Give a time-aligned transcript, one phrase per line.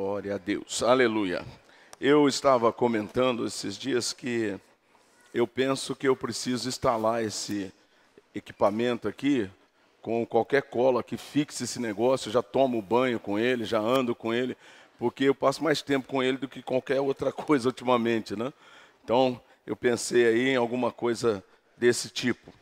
[0.00, 1.44] Glória a Deus, aleluia.
[2.00, 4.56] Eu estava comentando esses dias que
[5.34, 7.72] eu penso que eu preciso instalar esse
[8.32, 9.50] equipamento aqui
[10.00, 12.28] com qualquer cola que fixe esse negócio.
[12.28, 14.56] Eu já tomo banho com ele, já ando com ele,
[15.00, 18.52] porque eu passo mais tempo com ele do que qualquer outra coisa ultimamente, né?
[19.02, 21.42] Então eu pensei aí em alguma coisa
[21.76, 22.52] desse tipo.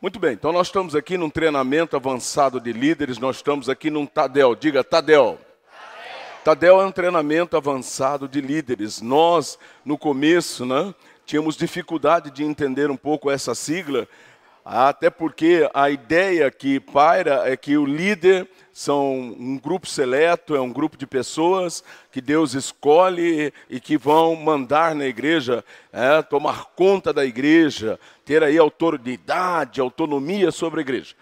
[0.00, 4.06] Muito bem, então nós estamos aqui num treinamento avançado de líderes, nós estamos aqui num
[4.06, 5.49] Tadel, diga Tadel.
[6.42, 9.02] Tadel é um treinamento avançado de líderes.
[9.02, 10.94] Nós, no começo, né,
[11.26, 14.08] tínhamos dificuldade de entender um pouco essa sigla,
[14.64, 20.60] até porque a ideia que paira é que o líder são um grupo seleto, é
[20.60, 26.70] um grupo de pessoas que Deus escolhe e que vão mandar na igreja, é, tomar
[26.74, 31.14] conta da igreja, ter aí autoridade, autonomia sobre a igreja.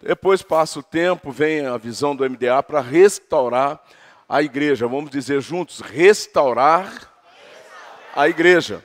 [0.00, 3.82] Depois passa o tempo, vem a visão do MDA para restaurar
[4.28, 7.12] a igreja, vamos dizer juntos, restaurar
[8.14, 8.82] a igreja.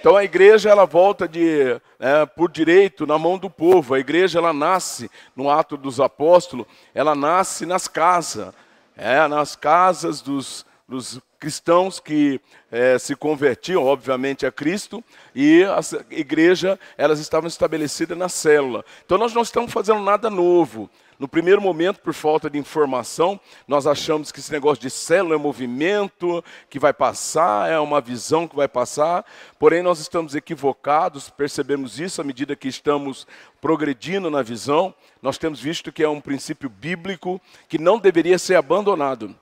[0.00, 3.94] Então a igreja ela volta de é, por direito na mão do povo.
[3.94, 8.54] A igreja ela nasce no ato dos apóstolos, ela nasce nas casas,
[8.96, 15.02] é, nas casas dos, dos cristãos que é, se convertiam, obviamente, a Cristo,
[15.34, 18.84] e a igreja elas estavam estabelecidas na célula.
[19.04, 20.90] Então nós não estamos fazendo nada novo.
[21.18, 25.38] No primeiro momento, por falta de informação, nós achamos que esse negócio de célula é
[25.38, 29.24] movimento que vai passar, é uma visão que vai passar,
[29.58, 33.26] porém nós estamos equivocados, percebemos isso à medida que estamos
[33.60, 34.94] progredindo na visão.
[35.22, 39.34] Nós temos visto que é um princípio bíblico que não deveria ser abandonado.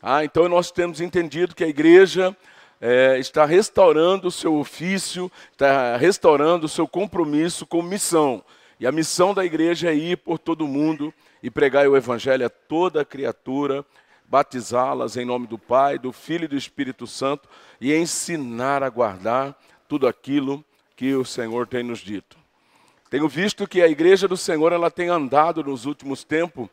[0.00, 2.36] Ah, então nós temos entendido que a igreja
[2.80, 8.42] é, está restaurando o seu ofício, está restaurando o seu compromisso com missão.
[8.78, 12.50] E a missão da igreja é ir por todo mundo e pregar o evangelho a
[12.50, 13.84] toda criatura,
[14.26, 17.48] batizá-las em nome do Pai, do Filho e do Espírito Santo
[17.80, 20.64] e ensinar a guardar tudo aquilo
[20.96, 22.36] que o Senhor tem nos dito.
[23.10, 26.68] Tenho visto que a igreja do Senhor ela tem andado nos últimos tempos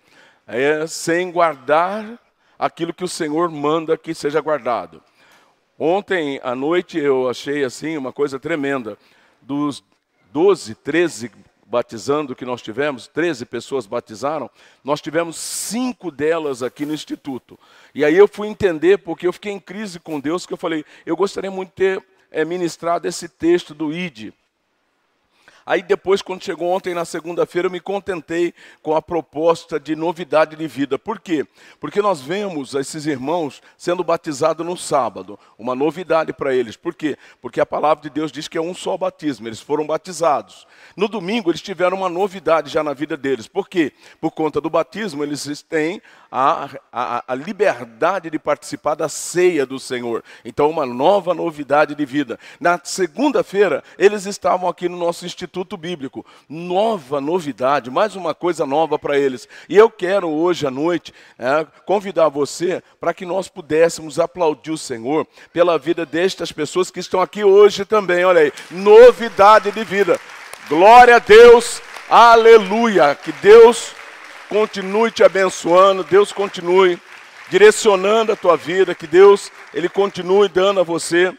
[0.48, 2.20] é, sem guardar
[2.58, 5.04] aquilo que o Senhor manda que seja guardado.
[5.78, 8.98] Ontem à noite eu achei assim uma coisa tremenda.
[9.42, 9.84] Dos
[10.32, 11.32] 12, 13
[11.72, 14.50] batizando que nós tivemos, 13 pessoas batizaram,
[14.84, 17.58] nós tivemos cinco delas aqui no Instituto.
[17.96, 20.84] E aí eu fui entender, porque eu fiquei em crise com Deus, que eu falei,
[21.06, 24.34] eu gostaria muito de ter é, ministrado esse texto do ID.
[25.66, 30.56] Aí depois, quando chegou ontem na segunda-feira, eu me contentei com a proposta de novidade
[30.56, 30.98] de vida.
[30.98, 31.46] Por quê?
[31.80, 36.76] Porque nós vemos esses irmãos sendo batizados no sábado, uma novidade para eles.
[36.76, 37.18] Por quê?
[37.42, 40.68] Porque a palavra de Deus diz que é um só batismo, eles foram batizados.
[40.96, 43.48] No domingo, eles tiveram uma novidade já na vida deles.
[43.48, 43.94] Por quê?
[44.20, 46.02] Por conta do batismo, eles têm
[46.32, 50.24] a, a, a liberdade de participar da ceia do Senhor.
[50.44, 52.40] Então, uma nova novidade de vida.
[52.60, 56.26] Na segunda-feira, eles estavam aqui no nosso Instituto Bíblico.
[56.48, 59.48] Nova novidade, mais uma coisa nova para eles.
[59.70, 64.78] E eu quero hoje à noite é, convidar você para que nós pudéssemos aplaudir o
[64.78, 68.24] Senhor pela vida destas pessoas que estão aqui hoje também.
[68.26, 70.20] Olha aí, novidade de vida.
[70.68, 73.16] Glória a Deus, aleluia.
[73.16, 73.94] Que Deus
[74.50, 77.00] continue te abençoando, Deus continue
[77.50, 81.34] direcionando a tua vida, que Deus ele continue dando a você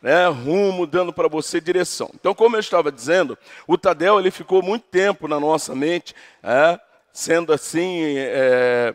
[0.00, 2.10] né, rumo, dando para você direção.
[2.14, 6.80] Então, como eu estava dizendo, o Tadel ele ficou muito tempo na nossa mente, é,
[7.12, 8.94] sendo assim é,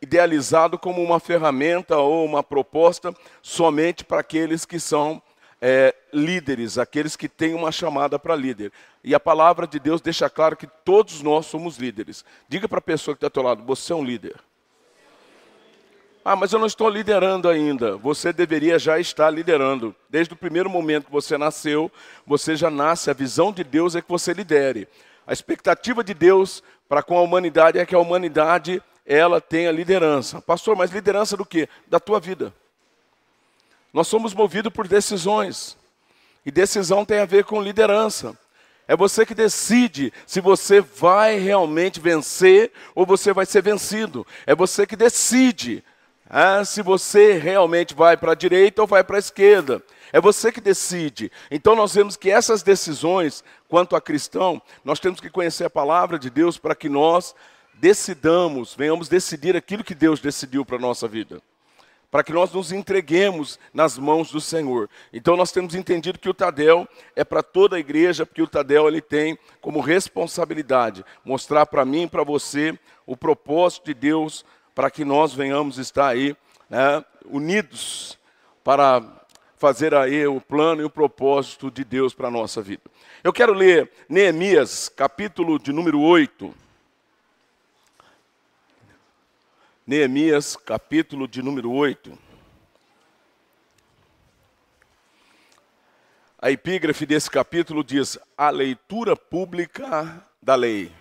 [0.00, 5.20] idealizado como uma ferramenta ou uma proposta somente para aqueles que são
[5.60, 8.72] é, líderes, aqueles que têm uma chamada para líder.
[9.02, 12.24] E a palavra de Deus deixa claro que todos nós somos líderes.
[12.48, 14.36] Diga para a pessoa que está ao teu lado, você é um líder.
[16.28, 17.96] Ah, mas eu não estou liderando ainda.
[17.98, 19.94] Você deveria já estar liderando.
[20.10, 21.88] Desde o primeiro momento que você nasceu,
[22.26, 23.08] você já nasce.
[23.08, 24.88] A visão de Deus é que você lidere.
[25.24, 30.42] A expectativa de Deus para com a humanidade é que a humanidade ela tenha liderança.
[30.42, 31.68] Pastor, mas liderança do quê?
[31.86, 32.52] Da tua vida.
[33.92, 35.78] Nós somos movidos por decisões.
[36.44, 38.36] E decisão tem a ver com liderança.
[38.88, 44.26] É você que decide se você vai realmente vencer ou você vai ser vencido.
[44.44, 45.84] É você que decide
[46.28, 49.82] é, se você realmente vai para a direita ou vai para a esquerda.
[50.12, 51.30] É você que decide.
[51.50, 56.18] Então nós vemos que essas decisões, quanto a cristão, nós temos que conhecer a palavra
[56.18, 57.34] de Deus para que nós
[57.74, 61.42] decidamos, venhamos decidir aquilo que Deus decidiu para a nossa vida
[62.10, 64.88] para que nós nos entreguemos nas mãos do Senhor.
[65.12, 68.88] Então nós temos entendido que o Tadel é para toda a igreja, porque o Tadel
[68.88, 74.46] ele tem como responsabilidade mostrar para mim e para você o propósito de Deus
[74.76, 76.36] para que nós venhamos estar aí
[76.68, 78.18] né, unidos
[78.62, 79.02] para
[79.56, 82.82] fazer aí o plano e o propósito de Deus para a nossa vida.
[83.24, 86.54] Eu quero ler Neemias, capítulo de número 8.
[89.86, 92.18] Neemias, capítulo de número 8.
[96.38, 100.92] A epígrafe desse capítulo diz: A leitura pública da lei.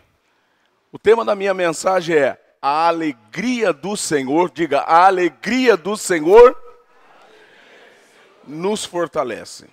[0.94, 6.58] O tema da minha mensagem é a alegria do Senhor, diga, a alegria do Senhor
[8.44, 9.68] nos fortalece.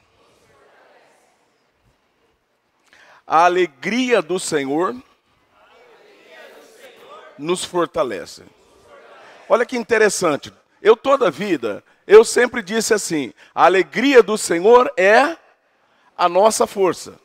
[3.26, 4.94] A alegria do Senhor
[7.38, 8.42] nos fortalece.
[9.48, 10.52] Olha que interessante.
[10.82, 15.34] Eu toda a vida, eu sempre disse assim: a alegria do Senhor é
[16.14, 17.18] a nossa força.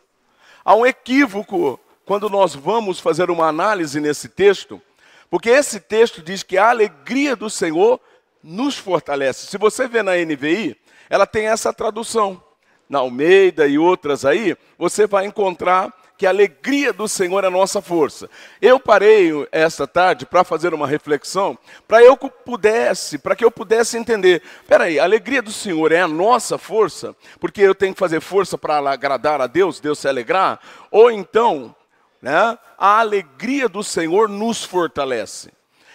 [0.63, 4.81] Há um equívoco quando nós vamos fazer uma análise nesse texto,
[5.29, 7.99] porque esse texto diz que a alegria do Senhor
[8.43, 9.47] nos fortalece.
[9.47, 10.77] Se você vê na NVI,
[11.09, 12.41] ela tem essa tradução.
[12.89, 17.51] Na Almeida e outras aí, você vai encontrar que a alegria do Senhor é a
[17.51, 18.29] nossa força.
[18.61, 21.57] Eu parei esta tarde para fazer uma reflexão,
[21.87, 24.41] para eu pudesse, para que eu pudesse entender.
[24.61, 28.19] Espera aí, a alegria do Senhor é a nossa força, porque eu tenho que fazer
[28.19, 30.59] força para agradar a Deus, Deus se alegrar,
[30.89, 31.75] ou então,
[32.27, 35.49] né, a alegria do Senhor nos fortalece.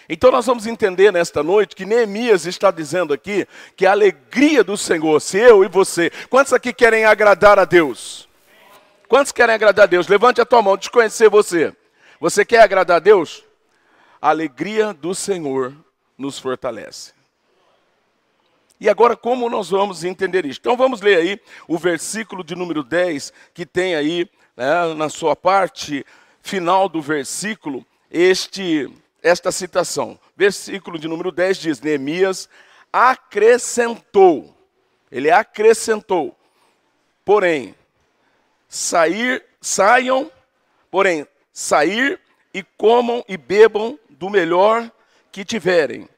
[0.08, 3.46] Então nós vamos entender nesta noite que Neemias está dizendo aqui
[3.76, 8.26] que a alegria do Senhor, se eu e você, quantos aqui querem agradar a Deus?
[9.08, 10.08] Quantos querem agradar a Deus?
[10.08, 11.76] Levante a tua mão, desconhecer você.
[12.18, 13.44] Você quer agradar a Deus?
[14.20, 15.74] A alegria do Senhor
[16.16, 17.12] nos fortalece.
[18.80, 20.58] E agora, como nós vamos entender isso?
[20.60, 25.36] Então, vamos ler aí o versículo de número 10, que tem aí, né, na sua
[25.36, 26.04] parte
[26.42, 28.92] final do versículo, este,
[29.22, 30.18] esta citação.
[30.36, 32.48] Versículo de número 10 diz: Neemias
[32.92, 34.54] acrescentou,
[35.10, 36.36] ele acrescentou,
[37.24, 37.74] porém,
[38.68, 40.30] sair, saiam,
[40.90, 42.20] porém, sair
[42.52, 44.90] e comam e bebam do melhor
[45.30, 46.08] que tiverem,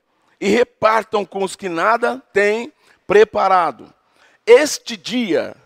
[0.41, 2.73] e repartam com os que nada têm
[3.07, 3.93] preparado.
[4.47, 5.57] Este dia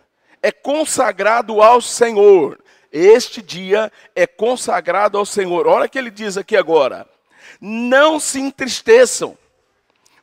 [0.43, 2.59] é consagrado ao Senhor.
[2.99, 5.69] Este dia é consagrado ao Senhor.
[5.69, 7.09] Olha o que ele diz aqui agora.
[7.61, 9.39] Não se entristeçam,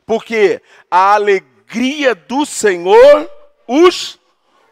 [0.04, 3.30] porque a alegria do Senhor
[3.66, 4.18] os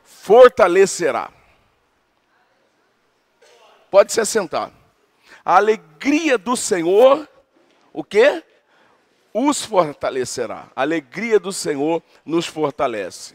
[0.05, 1.31] fortalecerá.
[3.91, 4.71] Pode se assentar.
[5.43, 7.27] A alegria do Senhor,
[7.91, 8.45] o quê?
[9.33, 10.67] Os fortalecerá.
[10.77, 13.35] A alegria do Senhor nos fortalece.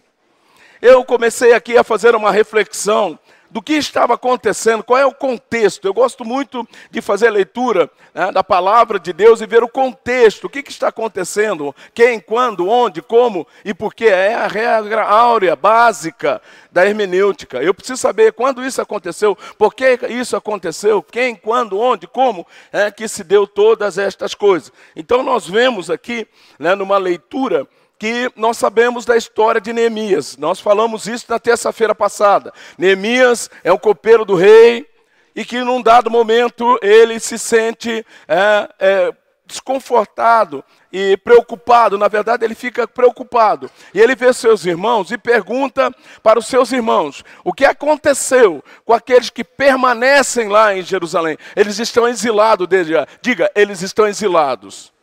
[0.80, 5.86] Eu comecei aqui a fazer uma reflexão do que estava acontecendo, qual é o contexto.
[5.86, 10.46] Eu gosto muito de fazer leitura né, da palavra de Deus e ver o contexto,
[10.46, 14.06] o que, que, está acontecendo, quem, quando, onde, como e por quê.
[14.06, 16.42] É a regra áurea, básica
[16.72, 17.62] da hermenêutica.
[17.62, 22.92] Eu preciso saber quando isso aconteceu, por que isso aconteceu, quem, quando, onde, como é
[22.92, 24.72] que se deu todas estas coisas.
[24.96, 27.68] Então nós vemos aqui, né, numa leitura,
[28.00, 30.38] que nós sabemos da história de Neemias.
[30.38, 32.54] Nós falamos isso na terça-feira passada.
[32.78, 34.88] Neemias é um copeiro do rei
[35.36, 39.14] e que num dado momento ele se sente é, é,
[39.46, 40.64] desconfortado
[40.94, 41.98] e preocupado.
[41.98, 43.70] Na verdade, ele fica preocupado.
[43.94, 48.94] E ele vê seus irmãos e pergunta para os seus irmãos: o que aconteceu com
[48.94, 51.38] aqueles que permanecem lá em Jerusalém?
[51.54, 52.94] Eles estão exilados desde.
[53.22, 54.94] Diga, eles estão exilados.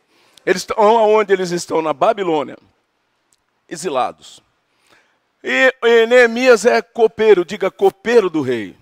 [0.43, 1.81] Eles estão onde eles estão?
[1.81, 2.57] Na Babilônia
[3.69, 4.41] exilados.
[5.43, 5.73] E,
[6.07, 8.75] Neemias é copeiro, diga copeiro do rei.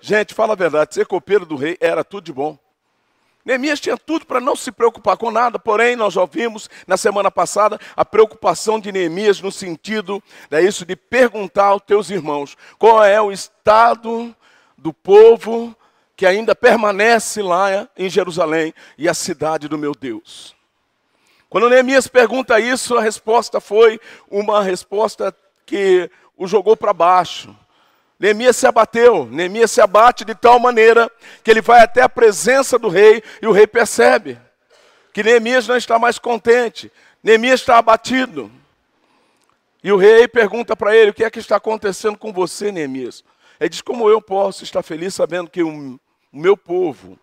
[0.00, 2.58] Gente, fala a verdade, ser copeiro do rei era tudo de bom.
[3.44, 7.30] Neemias tinha tudo para não se preocupar com nada, porém nós já vimos na semana
[7.30, 13.02] passada a preocupação de Neemias no sentido é isso de perguntar aos teus irmãos qual
[13.02, 14.36] é o estado
[14.76, 15.74] do povo
[16.14, 20.57] que ainda permanece lá em Jerusalém e a cidade do meu Deus.
[21.48, 23.98] Quando Neemias pergunta isso, a resposta foi
[24.30, 27.56] uma resposta que o jogou para baixo.
[28.20, 31.10] Neemias se abateu, Neemias se abate de tal maneira
[31.42, 34.38] que ele vai até a presença do rei e o rei percebe
[35.12, 38.50] que Neemias não está mais contente, Neemias está abatido.
[39.82, 43.24] E o rei pergunta para ele: O que é que está acontecendo com você, Neemias?
[43.58, 45.98] Ele diz: Como eu posso estar feliz sabendo que o
[46.30, 47.18] meu povo,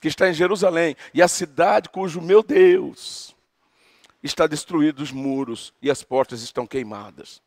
[0.00, 3.33] que está em Jerusalém, e a cidade cujo meu Deus
[4.24, 7.42] está destruído os muros e as portas estão queimadas.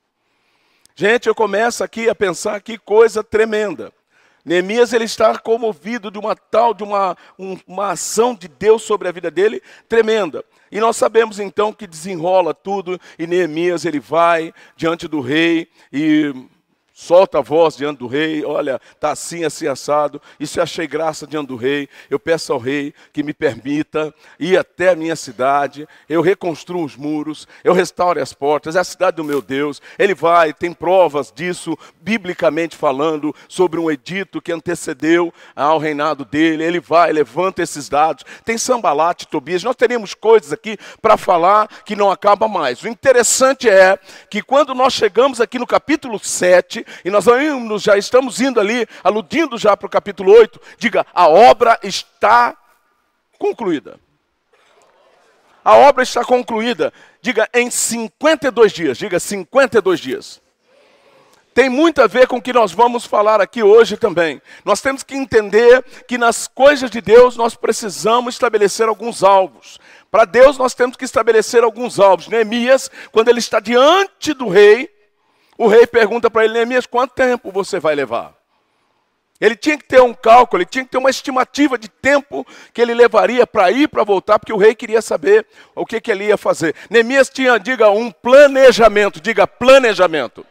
[0.96, 3.92] Gente, eu começo aqui a pensar que coisa tremenda.
[4.46, 9.08] Neemias ele está comovido de uma tal, de uma, um, uma ação de Deus sobre
[9.08, 10.46] a vida dele tremenda.
[10.72, 16.34] E nós sabemos então que desenrola tudo e Neemias ele vai diante do rei e
[17.00, 21.28] solta a voz diante do rei, olha, está assim, assim, assado, e se achei graça
[21.28, 25.88] diante do rei, eu peço ao rei que me permita ir até a minha cidade,
[26.10, 30.16] eu reconstruo os muros, eu restaure as portas, é a cidade do meu Deus, ele
[30.16, 36.80] vai, tem provas disso, biblicamente falando, sobre um edito que antecedeu ao reinado dele, ele
[36.80, 42.10] vai, levanta esses dados, tem Sambalate, Tobias, nós teríamos coisas aqui para falar que não
[42.10, 42.82] acaba mais.
[42.82, 44.00] O interessante é
[44.32, 48.88] que quando nós chegamos aqui no capítulo 7, e nós vamos, já estamos indo ali,
[49.04, 52.56] aludindo já para o capítulo 8, diga, a obra está
[53.38, 54.00] concluída.
[55.64, 60.42] A obra está concluída, diga, em 52 dias, diga 52 dias.
[61.58, 64.40] Tem muito a ver com o que nós vamos falar aqui hoje também.
[64.64, 69.80] Nós temos que entender que nas coisas de Deus nós precisamos estabelecer alguns alvos.
[70.12, 72.28] Para Deus nós temos que estabelecer alguns alvos.
[72.28, 74.88] Neemias, quando ele está diante do rei,
[75.58, 78.36] o rei pergunta para ele, Neemias, quanto tempo você vai levar?
[79.40, 82.82] Ele tinha que ter um cálculo, ele tinha que ter uma estimativa de tempo que
[82.82, 85.46] ele levaria para ir para voltar, porque o rei queria saber
[85.76, 86.76] o que, que ele ia fazer.
[86.90, 90.46] Neemias tinha, diga, um planejamento, diga planejamento.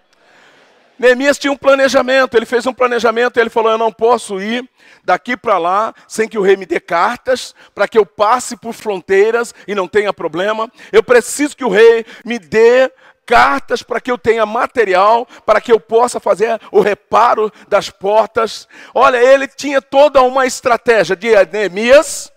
[0.99, 4.67] Neemias tinha um planejamento, ele fez um planejamento, ele falou: Eu não posso ir
[5.05, 8.73] daqui para lá sem que o rei me dê cartas, para que eu passe por
[8.73, 10.71] fronteiras e não tenha problema.
[10.91, 12.91] Eu preciso que o rei me dê
[13.27, 18.69] cartas para que eu tenha material, para que eu possa fazer o reparo das portas.
[18.95, 22.33] Olha, ele tinha toda uma estratégia de Neemias.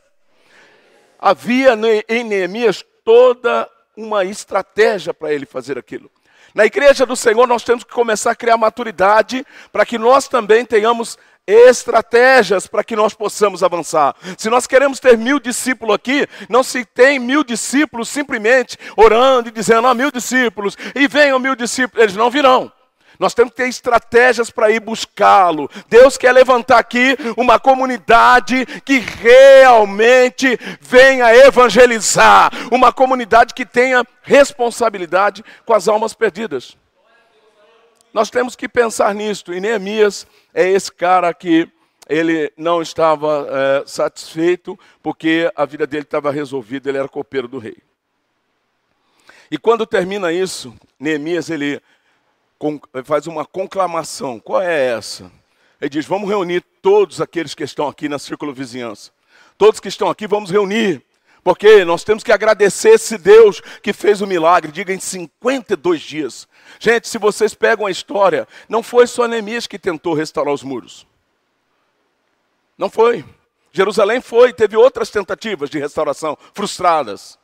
[1.19, 1.77] Havia
[2.09, 6.09] em Neemias toda uma estratégia para ele fazer aquilo.
[6.53, 10.65] Na igreja do Senhor, nós temos que começar a criar maturidade para que nós também
[10.65, 11.17] tenhamos
[11.49, 14.15] estratégias para que nós possamos avançar.
[14.37, 19.51] Se nós queremos ter mil discípulos aqui, não se tem mil discípulos simplesmente orando e
[19.51, 22.71] dizendo, ah, mil discípulos, e venham mil discípulos, eles não virão.
[23.19, 25.69] Nós temos que ter estratégias para ir buscá-lo.
[25.89, 35.43] Deus quer levantar aqui uma comunidade que realmente venha evangelizar, uma comunidade que tenha responsabilidade
[35.65, 36.77] com as almas perdidas.
[38.13, 39.53] Nós temos que pensar nisto.
[39.53, 41.69] E Neemias é esse cara que
[42.07, 47.59] ele não estava é, satisfeito porque a vida dele estava resolvida, ele era copeiro do
[47.59, 47.77] rei.
[49.51, 51.81] E quando termina isso, Neemias ele
[53.05, 54.39] faz uma conclamação.
[54.39, 55.31] Qual é essa?
[55.79, 59.11] Ele diz: Vamos reunir todos aqueles que estão aqui na círculo vizinhança.
[59.57, 61.03] Todos que estão aqui, vamos reunir.
[61.43, 66.47] Porque nós temos que agradecer esse Deus que fez o milagre, diga em 52 dias.
[66.79, 71.07] Gente, se vocês pegam a história, não foi só Neemias que tentou restaurar os muros.
[72.77, 73.25] Não foi.
[73.71, 77.37] Jerusalém foi, teve outras tentativas de restauração frustradas.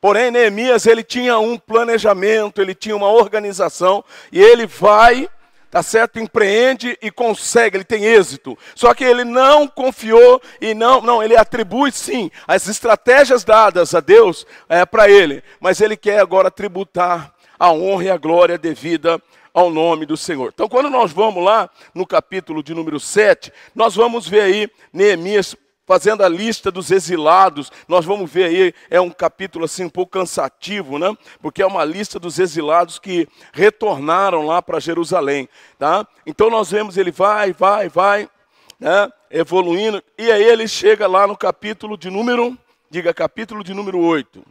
[0.00, 5.28] Porém, Neemias, ele tinha um planejamento, ele tinha uma organização, e ele vai
[5.70, 6.18] tá certo?
[6.18, 8.58] Empreende e consegue, ele tem êxito.
[8.74, 14.00] Só que ele não confiou e não, não, ele atribui sim as estratégias dadas a
[14.00, 19.22] Deus é, para ele, mas ele quer agora tributar a honra e a glória devida
[19.52, 20.50] ao nome do Senhor.
[20.54, 25.56] Então, quando nós vamos lá no capítulo de número 7, nós vamos ver aí Neemias
[25.90, 27.72] fazendo a lista dos exilados.
[27.88, 31.12] Nós vamos ver aí, é um capítulo assim um pouco cansativo, né?
[31.42, 35.48] Porque é uma lista dos exilados que retornaram lá para Jerusalém,
[35.80, 36.06] tá?
[36.24, 38.30] Então nós vemos ele vai, vai, vai,
[38.78, 39.10] né?
[39.32, 42.56] Evoluindo, e aí ele chega lá no capítulo de número,
[42.88, 44.44] diga capítulo de número 8.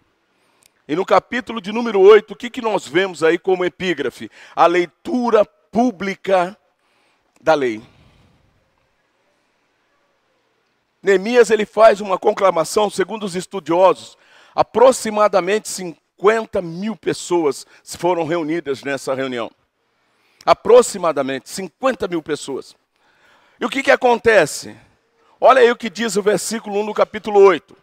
[0.90, 4.30] E no capítulo de número 8, o que, que nós vemos aí como epígrafe?
[4.54, 6.58] A leitura pública
[7.40, 7.82] da lei.
[11.02, 14.18] Neemias ele faz uma conclamação, segundo os estudiosos,
[14.54, 17.66] aproximadamente 50 mil pessoas
[17.98, 19.50] foram reunidas nessa reunião.
[20.46, 22.76] Aproximadamente 50 mil pessoas.
[23.60, 24.76] E o que, que acontece?
[25.40, 27.78] Olha aí o que diz o versículo 1 do capítulo 8.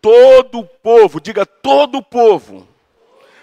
[0.00, 2.66] Todo o povo, diga todo o povo,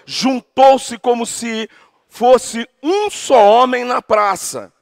[0.04, 1.68] juntou-se como se
[2.08, 4.72] fosse um só homem na praça,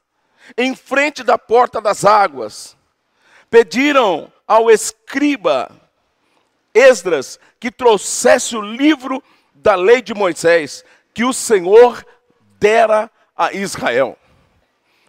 [0.57, 2.75] em frente da porta das águas
[3.55, 5.71] pediram ao escriba
[6.73, 10.83] Esdras que trouxesse o livro da lei de Moisés
[11.13, 12.05] que o Senhor
[12.59, 14.17] dera a Israel.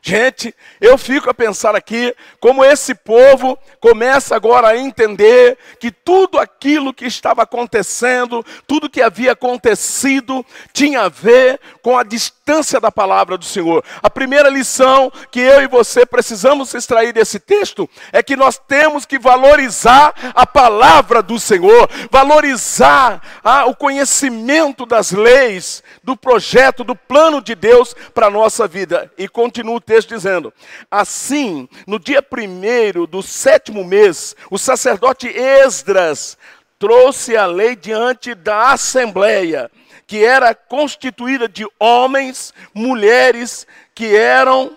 [0.08, 6.38] Gente, eu fico a pensar aqui como esse povo começa agora a entender que tudo
[6.38, 12.92] aquilo que estava acontecendo, tudo que havia acontecido, tinha a ver com a distância da
[12.92, 13.82] palavra do Senhor.
[14.00, 19.04] A primeira lição que eu e você precisamos extrair desse texto é que nós temos
[19.04, 26.94] que valorizar a palavra do Senhor, valorizar ah, o conhecimento das leis, do projeto, do
[26.94, 29.10] plano de Deus para a nossa vida.
[29.18, 30.52] E continua o texto dizendo:
[30.90, 36.36] Assim, no dia primeiro do sétimo mês, o sacerdote Esdras
[36.78, 39.70] trouxe a lei diante da assembleia,
[40.06, 44.76] que era constituída de homens, mulheres, que eram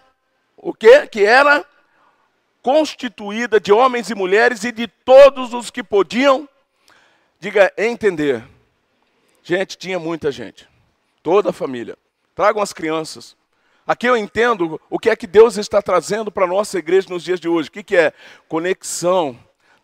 [0.55, 1.07] o quê?
[1.07, 1.65] Que era
[2.61, 6.47] constituída de homens e mulheres e de todos os que podiam,
[7.39, 8.43] diga, entender.
[9.43, 10.67] Gente, tinha muita gente.
[11.23, 11.97] Toda a família.
[12.35, 13.35] Tragam as crianças.
[13.89, 17.23] Aqui eu entendo o que é que Deus está trazendo para a nossa igreja nos
[17.23, 17.69] dias de hoje.
[17.69, 18.13] O que, que é?
[18.47, 19.35] Conexão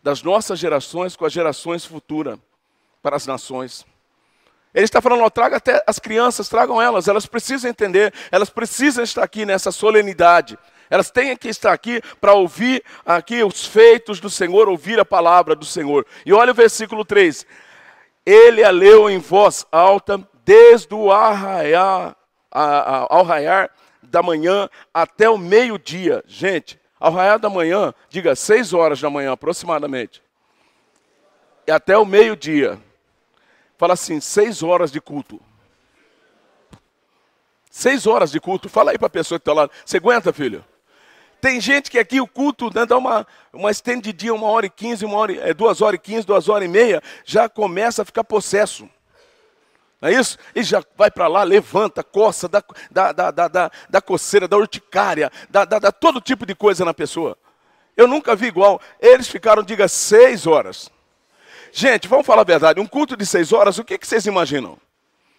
[0.03, 2.37] das nossas gerações com as gerações futuras
[3.01, 3.83] para as nações.
[4.75, 9.03] Ele está falando, ó, traga até as crianças, tragam elas, elas precisam entender, elas precisam
[9.03, 10.55] estar aqui nessa solenidade.
[10.87, 15.55] Elas têm que estar aqui para ouvir aqui os feitos do Senhor, ouvir a palavra
[15.55, 16.05] do Senhor.
[16.23, 17.43] E olha o versículo 3.
[18.23, 22.15] Ele a leu em voz alta, desde o arraiar,
[22.51, 23.71] ao raiar
[24.15, 26.23] da manhã até o meio-dia.
[26.25, 30.23] Gente, ao raiar da manhã, diga seis horas da manhã aproximadamente.
[31.67, 32.79] E até o meio-dia.
[33.77, 35.41] Fala assim, seis horas de culto.
[37.69, 38.69] Seis horas de culto.
[38.69, 39.69] Fala aí para a pessoa que está lá.
[39.85, 40.63] Você aguenta, filho?
[41.41, 45.03] Tem gente que aqui o culto né, dá uma, uma estendidinha, uma hora e quinze,
[45.03, 48.23] uma hora, é, duas horas e quinze, duas horas e meia, já começa a ficar
[48.23, 48.89] possesso.
[50.01, 50.37] Não é isso?
[50.53, 55.31] E já vai para lá, levanta, coça, dá, dá, dá, dá, dá coceira, dá urticária,
[55.49, 57.37] dá, dá todo tipo de coisa na pessoa.
[57.95, 58.81] Eu nunca vi igual.
[58.99, 60.89] Eles ficaram, diga, seis horas.
[61.71, 62.79] Gente, vamos falar a verdade.
[62.79, 64.77] Um culto de seis horas, o que, que vocês imaginam?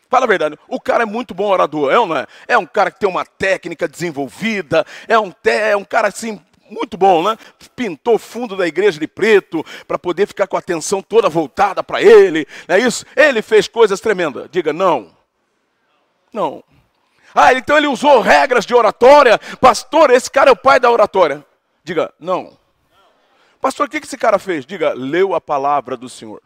[0.08, 2.26] Fala a verdade, o cara é muito bom orador, é ou não é?
[2.46, 6.96] É um cara que tem uma técnica desenvolvida, é um, é um cara assim, muito
[6.96, 7.36] bom, né?
[7.74, 11.82] Pintou o fundo da igreja de preto para poder ficar com a atenção toda voltada
[11.82, 13.04] para ele, não é isso?
[13.16, 14.48] Ele fez coisas tremendas.
[14.50, 15.14] Diga não.
[16.32, 16.62] Não.
[17.34, 19.38] Ah, então ele usou regras de oratória.
[19.60, 21.44] Pastor, esse cara é o pai da oratória.
[21.84, 22.56] Diga não.
[23.60, 24.64] Pastor, o que esse cara fez?
[24.64, 26.42] Diga, leu a palavra do Senhor.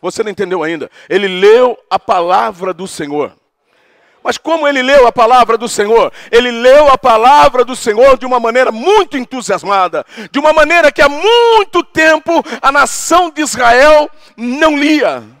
[0.00, 0.90] Você não entendeu ainda?
[1.08, 3.36] Ele leu a palavra do Senhor.
[4.26, 6.12] Mas como ele leu a palavra do Senhor?
[6.32, 11.00] Ele leu a palavra do Senhor de uma maneira muito entusiasmada, de uma maneira que
[11.00, 15.35] há muito tempo a nação de Israel não lia.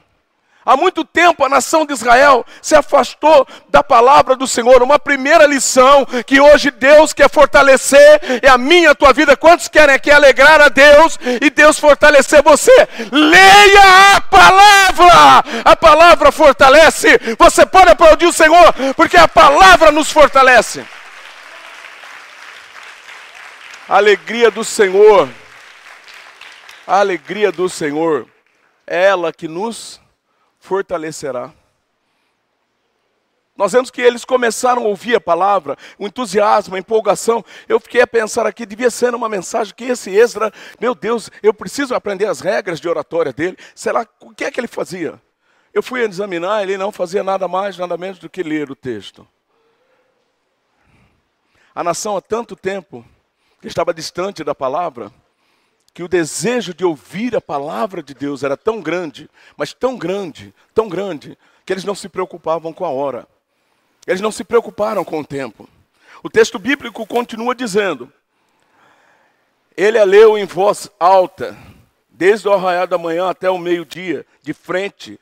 [0.66, 4.82] Há muito tempo a nação de Israel se afastou da palavra do Senhor.
[4.82, 9.36] Uma primeira lição que hoje Deus quer fortalecer é a minha, a tua vida.
[9.36, 12.72] Quantos querem aqui alegrar a Deus e Deus fortalecer você?
[13.12, 15.44] Leia a palavra!
[15.64, 17.16] A palavra fortalece.
[17.38, 20.84] Você pode aplaudir o Senhor, porque a palavra nos fortalece.
[23.88, 25.28] A alegria do Senhor,
[26.84, 28.26] a alegria do Senhor
[28.84, 30.04] é ela que nos
[30.66, 31.52] fortalecerá.
[33.56, 37.42] Nós vemos que eles começaram a ouvir a palavra, o entusiasmo, a empolgação.
[37.66, 41.54] Eu fiquei a pensar aqui, devia ser uma mensagem que esse Esdra, meu Deus, eu
[41.54, 43.56] preciso aprender as regras de oratória dele.
[43.74, 45.18] Será o que é que ele fazia?
[45.72, 49.26] Eu fui examinar, ele não fazia nada mais, nada menos do que ler o texto.
[51.74, 53.04] A nação há tanto tempo
[53.60, 55.10] que estava distante da palavra,
[55.96, 60.54] que o desejo de ouvir a palavra de Deus era tão grande, mas tão grande,
[60.74, 63.26] tão grande, que eles não se preocupavam com a hora.
[64.06, 65.66] Eles não se preocuparam com o tempo.
[66.22, 68.12] O texto bíblico continua dizendo:
[69.74, 71.56] Ele a leu em voz alta,
[72.10, 75.18] desde o arraial da manhã até o meio-dia, de frente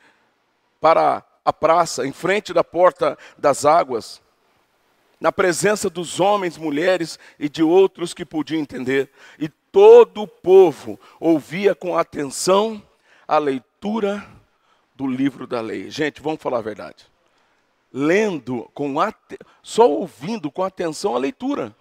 [0.81, 4.21] para a praça, em frente da porta das águas,
[5.19, 9.09] na presença dos homens, mulheres e de outros que podiam entender.
[9.39, 12.81] E todo o povo ouvia com atenção
[13.27, 14.25] a leitura
[14.95, 15.89] do livro da lei.
[15.89, 17.05] Gente, vamos falar a verdade.
[17.91, 18.95] Lendo com
[19.61, 21.75] só ouvindo com atenção a leitura.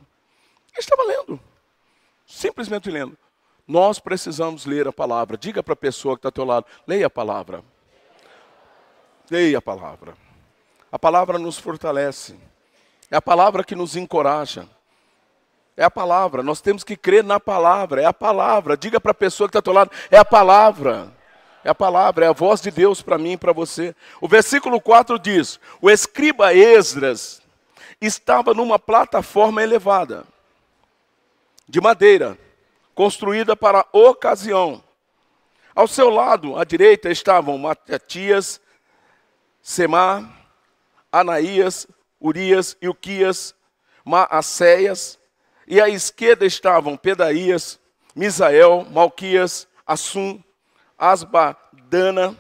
[0.73, 1.41] Ele estava lendo.
[2.27, 3.17] Simplesmente lendo.
[3.67, 5.37] Nós precisamos ler a palavra.
[5.37, 7.65] Diga para a pessoa que está ao teu lado, leia a palavra.
[9.31, 10.17] Leia a palavra.
[10.93, 12.37] A palavra nos fortalece.
[13.11, 14.69] É a palavra que nos encoraja.
[15.77, 18.77] É a palavra, nós temos que crer na palavra, é a palavra.
[18.77, 21.13] Diga para a pessoa que está ao teu lado, é a palavra.
[21.65, 23.97] É a palavra, é a voz de Deus para mim e para você.
[24.21, 27.41] O versículo 4 diz: O escriba Esdras
[28.01, 30.25] estava numa plataforma elevada,
[31.67, 32.39] de madeira,
[32.95, 34.85] construída para a ocasião.
[35.75, 38.61] Ao seu lado, à direita, estavam Matatias,
[39.63, 40.23] Semar,
[41.11, 41.89] Anaías,
[42.25, 43.55] Urias, Ilquias,
[44.03, 45.19] Maacéias,
[45.67, 47.79] e à esquerda estavam Pedaías,
[48.17, 50.43] Misael, Malquias, Assum,
[50.97, 52.35] Asbadana,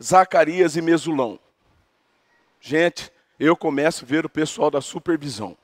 [0.00, 1.40] Zacarias e Mesulão.
[2.60, 5.56] Gente, eu começo a ver o pessoal da supervisão.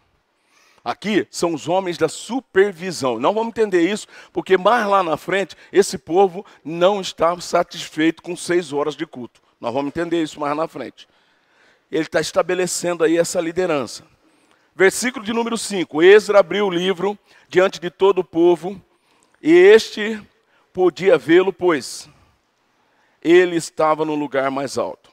[0.85, 3.21] Aqui são os homens da supervisão.
[3.21, 8.35] Não vamos entender isso, porque mais lá na frente, esse povo não estava satisfeito com
[8.35, 9.41] seis horas de culto.
[9.61, 11.07] Nós vamos entender isso mais na frente.
[11.93, 14.03] Ele está estabelecendo aí essa liderança.
[14.75, 18.81] Versículo de número 5: Ezra abriu o livro diante de todo o povo,
[19.43, 20.19] e este
[20.73, 22.09] podia vê-lo, pois
[23.23, 25.13] ele estava no lugar mais alto.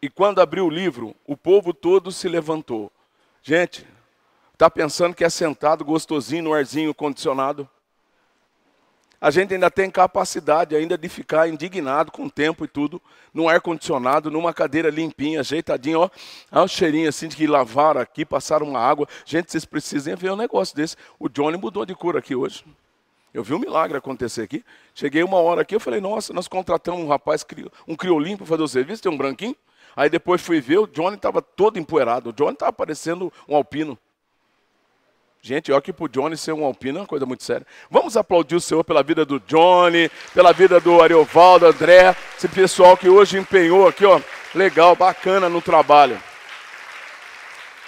[0.00, 2.90] E quando abriu o livro, o povo todo se levantou.
[3.42, 3.86] Gente,
[4.54, 7.68] está pensando que é sentado gostosinho no arzinho condicionado?
[9.24, 13.00] A gente ainda tem capacidade ainda de ficar indignado com o tempo e tudo,
[13.32, 16.10] num ar-condicionado, numa cadeira limpinha, ajeitadinha, ó.
[16.52, 19.08] Olha o cheirinho assim de que lavaram aqui, passaram uma água.
[19.24, 20.94] Gente, vocês precisam ver um negócio desse.
[21.18, 22.66] O Johnny mudou de cor aqui hoje.
[23.32, 24.62] Eu vi um milagre acontecer aqui.
[24.94, 27.46] Cheguei uma hora aqui, eu falei, nossa, nós contratamos um rapaz,
[27.88, 29.56] um criolinho para fazer o serviço, tem um branquinho.
[29.96, 32.28] Aí depois fui ver, o Johnny estava todo empoeirado.
[32.28, 33.98] O Johnny estava parecendo um alpino.
[35.46, 37.66] Gente, olha que para o Johnny ser um alpino é uma coisa muito séria.
[37.90, 42.96] Vamos aplaudir o Senhor pela vida do Johnny, pela vida do Ariovaldo, André, esse pessoal
[42.96, 44.18] que hoje empenhou aqui, ó,
[44.54, 46.18] legal, bacana no trabalho.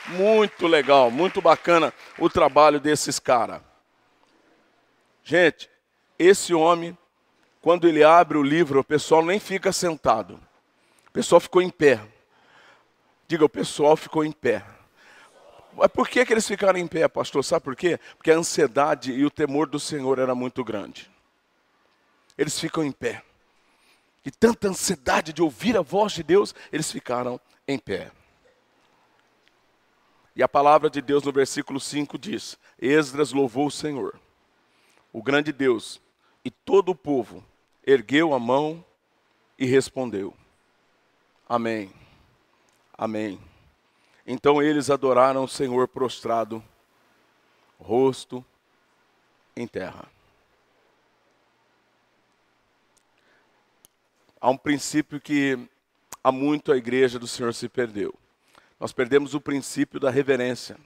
[0.09, 3.63] Muito legal, muito bacana o trabalho desses caras.
[5.25, 5.71] Gente,
[6.19, 6.95] esse homem,
[7.63, 10.39] quando ele abre o livro, o pessoal nem fica sentado.
[11.09, 12.03] O pessoal ficou em pé.
[13.27, 14.63] Diga, o pessoal ficou em pé.
[15.77, 17.45] Mas por que, que eles ficaram em pé, pastor?
[17.45, 18.01] Sabe por quê?
[18.17, 21.11] Porque a ansiedade e o temor do Senhor era muito grande.
[22.37, 23.23] Eles ficam em pé.
[24.25, 28.11] E tanta ansiedade de ouvir a voz de Deus, eles ficaram em pé.
[30.35, 34.19] E a palavra de Deus no versículo 5 diz: Esdras louvou o Senhor
[35.17, 35.99] o grande Deus,
[36.45, 37.43] e todo o povo
[37.87, 38.85] ergueu a mão
[39.59, 40.35] e respondeu:
[41.49, 41.91] Amém.
[42.93, 43.41] Amém.
[44.27, 46.63] Então eles adoraram o Senhor prostrado,
[47.79, 48.45] rosto
[49.57, 50.09] em terra.
[54.41, 55.59] Há um princípio que
[56.25, 58.13] há muito a igreja do Senhor se perdeu.
[58.81, 60.77] Nós perdemos o princípio da reverência.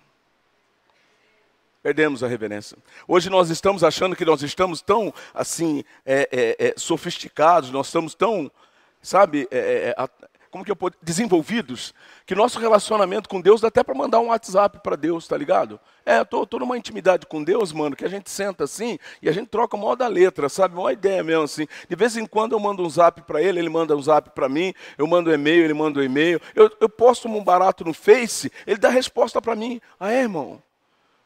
[1.83, 2.77] Perdemos a reverência.
[3.09, 8.15] Hoje nós estamos achando que nós estamos tão, assim, é, é, é, sofisticados, nós estamos
[8.15, 8.53] tão,
[9.01, 11.95] sabe, é, é, é, como que eu posso, desenvolvidos,
[12.27, 15.79] que nosso relacionamento com Deus dá até para mandar um WhatsApp para Deus, tá ligado?
[16.05, 19.33] É, tô, tô numa intimidade com Deus, mano, que a gente senta assim e a
[19.33, 20.77] gente troca o maior da letra, sabe?
[20.77, 21.67] Uma ideia mesmo assim.
[21.89, 24.49] De vez em quando eu mando um zap para ele, ele manda um zap para
[24.49, 26.41] mim, eu mando um e-mail, ele manda um e-mail.
[26.55, 29.81] Eu, eu posto um barato no Face, ele dá resposta para mim.
[29.99, 30.61] Ah, é, irmão?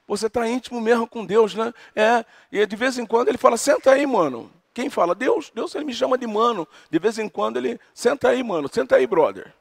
[0.07, 1.73] Você está íntimo mesmo com Deus, né?
[1.97, 4.51] É, e de vez em quando ele fala, senta aí, mano.
[4.75, 5.15] Quem fala?
[5.15, 6.69] Deus, Deus ele me chama de mano.
[6.91, 9.55] De vez em quando ele, senta aí, mano, senta aí, brother.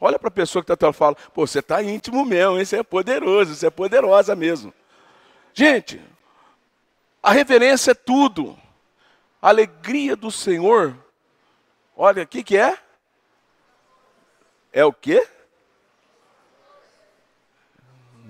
[0.00, 2.82] Olha para a pessoa que está e fala, pô, você está íntimo mesmo, isso é
[2.82, 4.74] poderoso, isso é poderosa mesmo.
[5.54, 6.02] Gente,
[7.22, 8.58] a reverência é tudo.
[9.40, 10.96] A alegria do Senhor,
[11.96, 12.76] olha, o que, que é?
[14.72, 15.26] É o quê?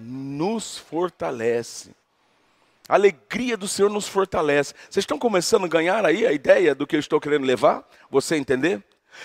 [0.02, 1.94] nos fortalece.
[2.88, 4.74] A alegria do Senhor nos fortalece.
[4.90, 7.84] Vocês estão começando a ganhar aí a ideia do que eu estou querendo levar?
[8.10, 8.82] Você entender?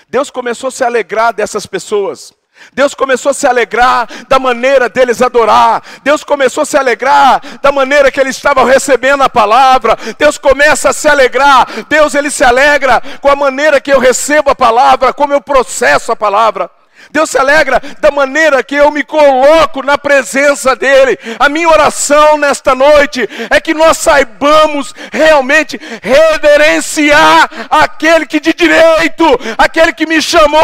[0.08, 2.34] Deus começou a se alegrar dessas pessoas.
[2.74, 5.84] Deus começou a se alegrar da maneira deles adorar.
[6.04, 9.98] Deus começou a se alegrar da maneira que eles estavam recebendo a palavra.
[10.18, 11.68] Deus começa a se alegrar.
[11.88, 16.12] Deus ele se alegra com a maneira que eu recebo a palavra, como eu processo
[16.12, 16.70] a palavra.
[17.12, 21.18] Deus se alegra da maneira que eu me coloco na presença dEle.
[21.40, 29.26] A minha oração nesta noite é que nós saibamos realmente reverenciar aquele que de direito,
[29.58, 30.62] aquele que me chamou,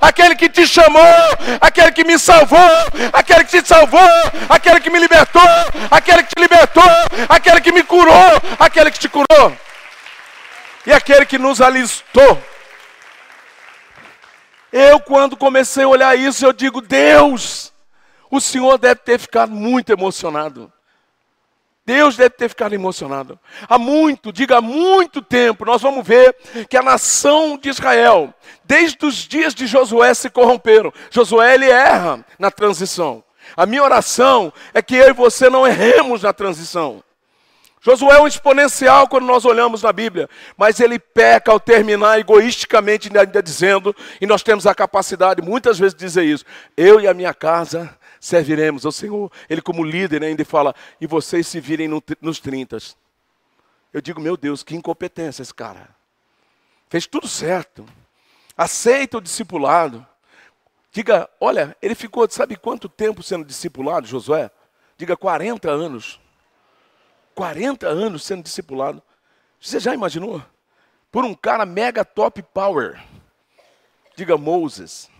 [0.00, 1.02] aquele que te chamou,
[1.60, 2.58] aquele que me salvou,
[3.12, 4.00] aquele que te salvou,
[4.48, 5.42] aquele que me libertou,
[5.90, 6.90] aquele que te libertou,
[7.28, 9.56] aquele que me curou, aquele que te curou,
[10.86, 12.42] e aquele que nos alistou
[14.72, 17.72] eu, quando comecei a olhar isso, eu digo: Deus,
[18.30, 20.72] o Senhor deve ter ficado muito emocionado.
[21.84, 23.38] Deus deve ter ficado emocionado.
[23.68, 26.34] Há muito, diga há muito tempo, nós vamos ver
[26.68, 28.32] que a nação de Israel,
[28.64, 30.92] desde os dias de Josué, se corromperam.
[31.10, 33.22] Josué ele erra na transição.
[33.56, 37.02] A minha oração é que eu e você não erremos na transição.
[37.84, 43.10] Josué é um exponencial quando nós olhamos na Bíblia, mas ele peca ao terminar egoisticamente,
[43.12, 46.44] ainda dizendo, e nós temos a capacidade muitas vezes de dizer isso:
[46.76, 49.32] eu e a minha casa serviremos ao Senhor.
[49.50, 52.78] Ele, como líder, né, ainda fala: e vocês se virem no, nos 30.
[53.92, 55.88] Eu digo, meu Deus, que incompetência esse cara.
[56.88, 57.84] Fez tudo certo.
[58.56, 60.06] Aceita o discipulado.
[60.92, 64.52] Diga, olha, ele ficou, sabe quanto tempo sendo discipulado, Josué?
[64.96, 66.20] Diga, 40 anos.
[67.34, 69.02] 40 anos sendo discipulado.
[69.60, 70.42] Você já imaginou?
[71.10, 73.02] Por um cara mega top power.
[74.16, 75.10] Diga Moses.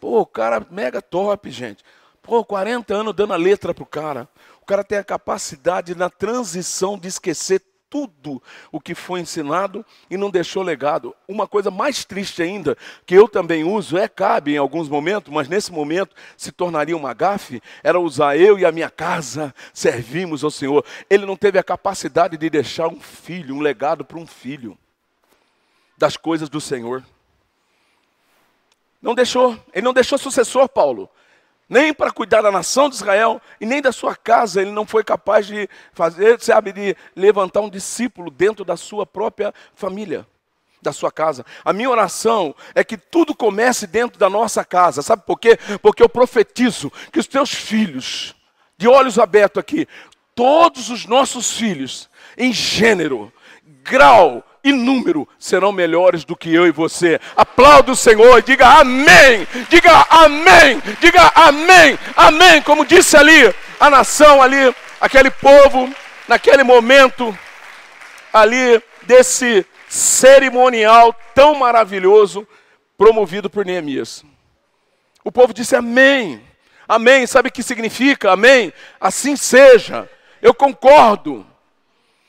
[0.00, 1.84] Pô, cara mega top, gente.
[2.22, 4.28] Pô, 40 anos dando a letra pro cara.
[4.62, 7.60] O cara tem a capacidade na transição de esquecer
[7.94, 11.14] tudo o que foi ensinado e não deixou legado.
[11.28, 12.76] Uma coisa mais triste ainda,
[13.06, 17.14] que eu também uso, é cabe em alguns momentos, mas nesse momento se tornaria uma
[17.14, 20.84] gafe, era usar eu e a minha casa servimos ao Senhor.
[21.08, 24.76] Ele não teve a capacidade de deixar um filho, um legado para um filho
[25.96, 27.00] das coisas do Senhor.
[29.00, 31.08] Não deixou, ele não deixou sucessor, Paulo
[31.74, 35.02] nem para cuidar da nação de Israel e nem da sua casa, ele não foi
[35.02, 40.24] capaz de fazer, sabe, de levantar um discípulo dentro da sua própria família,
[40.80, 41.44] da sua casa.
[41.64, 45.58] A minha oração é que tudo comece dentro da nossa casa, sabe por quê?
[45.82, 48.36] Porque eu profetizo que os teus filhos,
[48.78, 49.88] de olhos abertos aqui,
[50.32, 52.08] todos os nossos filhos,
[52.38, 53.32] em gênero,
[53.82, 57.20] grau, número serão melhores do que eu e você.
[57.36, 62.62] Aplauda o Senhor, diga amém, diga amém, diga amém, amém.
[62.62, 65.92] Como disse ali a nação ali, aquele povo,
[66.26, 67.36] naquele momento
[68.32, 72.46] ali desse cerimonial tão maravilhoso
[72.96, 74.24] promovido por Neemias.
[75.22, 76.42] O povo disse amém.
[76.86, 78.32] Amém, sabe o que significa?
[78.32, 78.72] Amém.
[79.00, 80.08] Assim seja.
[80.42, 81.46] Eu concordo.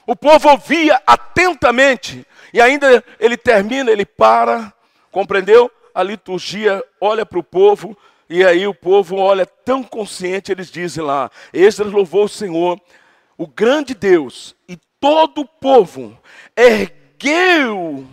[0.07, 4.71] O povo ouvia atentamente, e ainda ele termina, ele para,
[5.11, 5.71] compreendeu?
[5.93, 7.97] A liturgia olha para o povo,
[8.29, 12.79] e aí o povo olha tão consciente, eles dizem lá: Esdras louvou o Senhor,
[13.37, 16.17] o grande Deus, e todo o povo
[16.55, 18.05] ergueu.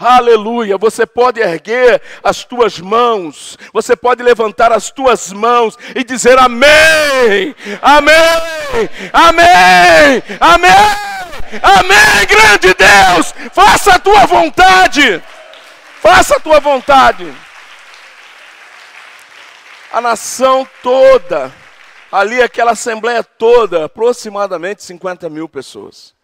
[0.00, 0.78] Aleluia.
[0.78, 7.54] Você pode erguer as tuas mãos, você pode levantar as tuas mãos e dizer amém,
[7.82, 10.70] amém, amém, amém,
[11.62, 15.22] amém, grande Deus, faça a tua vontade,
[16.00, 17.32] faça a tua vontade.
[19.92, 21.52] A nação toda,
[22.12, 26.14] ali aquela assembleia toda, aproximadamente 50 mil pessoas,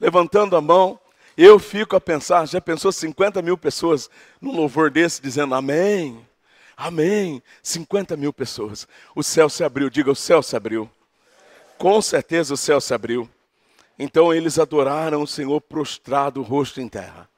[0.00, 0.98] levantando a mão,
[1.36, 4.08] eu fico a pensar, já pensou 50 mil pessoas
[4.40, 6.26] num louvor desse dizendo amém,
[6.76, 8.88] amém, 50 mil pessoas.
[9.14, 10.90] O céu se abriu, diga, o céu se abriu.
[11.78, 13.28] Com certeza o céu se abriu.
[13.98, 17.28] Então eles adoraram o Senhor prostrado, rosto em terra.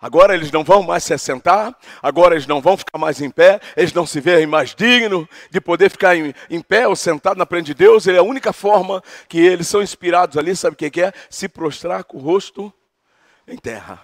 [0.00, 3.58] Agora eles não vão mais se assentar, agora eles não vão ficar mais em pé,
[3.74, 7.46] eles não se veem mais dignos de poder ficar em, em pé ou sentado na
[7.46, 8.06] frente de Deus.
[8.06, 11.10] Ele é a única forma que eles são inspirados ali, sabe o que é?
[11.30, 12.70] Se prostrar com o rosto
[13.48, 14.00] em terra.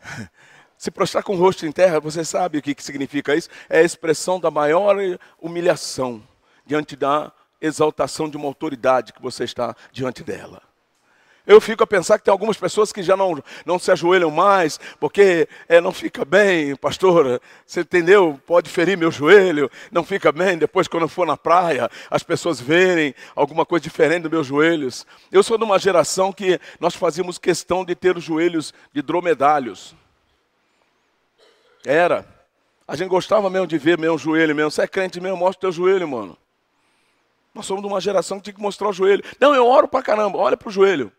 [0.78, 3.50] Se prostrar com o rosto em terra, você sabe o que, que significa isso?
[3.68, 4.96] É a expressão da maior
[5.38, 6.22] humilhação
[6.64, 10.62] diante da exaltação de uma autoridade que você está diante dela.
[11.46, 14.78] Eu fico a pensar que tem algumas pessoas que já não, não se ajoelham mais,
[15.00, 18.40] porque é, não fica bem, pastor, você entendeu?
[18.46, 20.58] Pode ferir meu joelho, não fica bem.
[20.58, 25.06] Depois, quando eu for na praia, as pessoas verem alguma coisa diferente dos meus joelhos.
[25.32, 29.94] Eu sou de uma geração que nós fazíamos questão de ter os joelhos de dromedários.
[31.84, 32.24] Era.
[32.86, 34.70] A gente gostava mesmo de ver meu joelho mesmo.
[34.70, 36.36] Você é crente mesmo, mostra o teu joelho, mano.
[37.54, 39.24] Nós somos de uma geração que tinha que mostrar o joelho.
[39.40, 41.12] Não, eu oro pra caramba, olha pro joelho.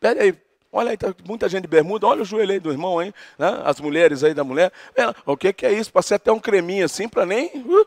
[0.00, 0.34] Pede aí,
[0.72, 3.62] olha aí, tá muita gente de bermuda, olha o joelho aí do irmão aí, né?
[3.64, 4.72] as mulheres aí da mulher.
[5.26, 5.92] O que, que é isso?
[5.92, 7.50] Passei até um creminho assim para nem.
[7.54, 7.86] Uh.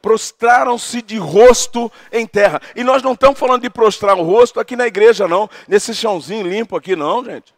[0.00, 2.60] Prostraram-se de rosto em terra.
[2.76, 5.50] E nós não estamos falando de prostrar o rosto aqui na igreja, não.
[5.66, 7.55] Nesse chãozinho limpo aqui, não, gente.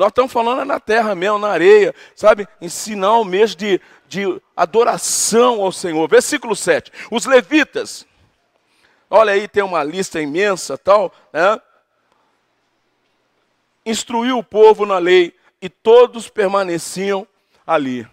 [0.00, 2.48] Nós estamos falando na terra mesmo, na areia, sabe?
[2.58, 6.08] Ensinar o mês de, de adoração ao Senhor.
[6.08, 6.90] Versículo 7.
[7.10, 8.06] Os levitas
[9.12, 11.60] Olha aí, tem uma lista imensa, tal, né?
[13.84, 17.26] Instruiu o povo na lei e todos permaneciam
[17.66, 18.08] ali.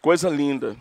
[0.00, 0.74] Coisa linda.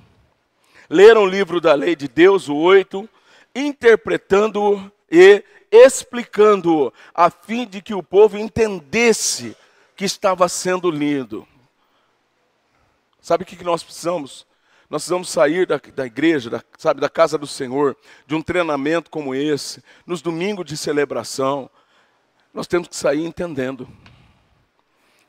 [0.88, 3.10] Leram o livro da lei de Deus, o 8,
[3.56, 9.58] interpretando-o e explicando-o, a fim de que o povo entendesse
[9.98, 11.46] que estava sendo lido.
[13.20, 14.48] Sabe o que nós precisamos?
[14.90, 19.10] nós precisamos sair da, da igreja, da, sabe, da casa do Senhor, de um treinamento
[19.10, 21.70] como esse, nos domingos de celebração.
[22.54, 23.88] Nós temos que sair entendendo.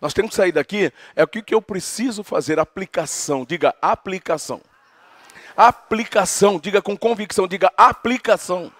[0.00, 4.60] Nós temos que sair daqui, é o que, que eu preciso fazer, aplicação, diga aplicação.
[5.56, 8.72] Aplicação, diga com convicção, diga aplicação.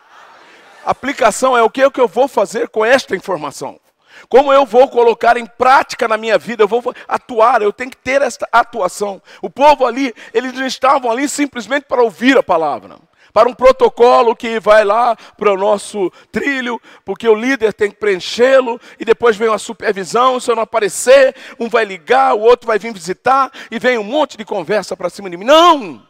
[0.85, 3.81] Aplicação é o que, é o que eu vou fazer com esta informação.
[4.29, 7.97] Como eu vou colocar em prática na minha vida, eu vou atuar, eu tenho que
[7.97, 9.21] ter esta atuação.
[9.43, 12.97] O povo ali, eles não estavam ali simplesmente para ouvir a palavra,
[13.33, 17.97] para um protocolo que vai lá para o nosso trilho, porque o líder tem que
[17.97, 22.67] preenchê-lo, e depois vem uma supervisão, se eu não aparecer, um vai ligar, o outro
[22.67, 25.45] vai vir visitar, e vem um monte de conversa para cima de mim.
[25.45, 26.03] Não!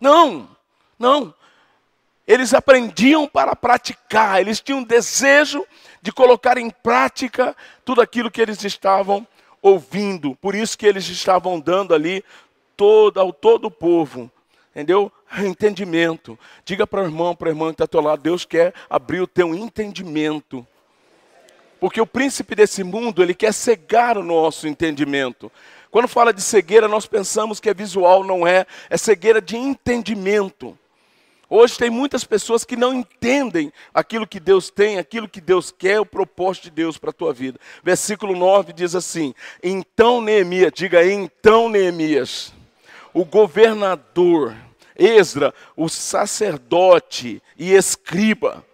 [0.00, 0.48] Não!
[0.98, 1.34] Não!
[2.30, 5.66] Eles aprendiam para praticar, eles tinham desejo
[6.00, 9.26] de colocar em prática tudo aquilo que eles estavam
[9.60, 10.36] ouvindo.
[10.36, 12.24] Por isso que eles estavam dando ali
[12.76, 14.30] todo, ao todo o povo,
[14.70, 15.10] entendeu?
[15.38, 16.38] Entendimento.
[16.64, 19.20] Diga para o irmão, para o irmão que está ao teu lado, Deus quer abrir
[19.20, 20.64] o teu entendimento.
[21.80, 25.50] Porque o príncipe desse mundo, ele quer cegar o nosso entendimento.
[25.90, 28.66] Quando fala de cegueira, nós pensamos que é visual, não é.
[28.88, 30.78] É cegueira de entendimento.
[31.52, 35.98] Hoje tem muitas pessoas que não entendem aquilo que Deus tem, aquilo que Deus quer,
[35.98, 37.58] o propósito de Deus para a tua vida.
[37.82, 42.54] Versículo 9 diz assim: Então Neemias, diga então Neemias,
[43.12, 44.54] o governador,
[44.96, 48.64] Esdra, o sacerdote e escriba.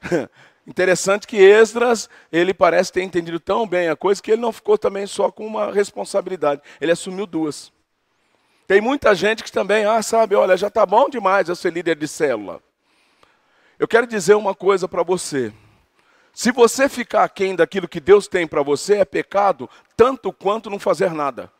[0.64, 4.78] Interessante que Esdras, ele parece ter entendido tão bem a coisa que ele não ficou
[4.78, 7.72] também só com uma responsabilidade, ele assumiu duas.
[8.70, 11.96] Tem muita gente que também, ah, sabe, olha, já está bom demais eu ser líder
[11.96, 12.62] de célula.
[13.76, 15.52] Eu quero dizer uma coisa para você.
[16.32, 20.78] Se você ficar aquém daquilo que Deus tem para você, é pecado, tanto quanto não
[20.78, 21.50] fazer nada.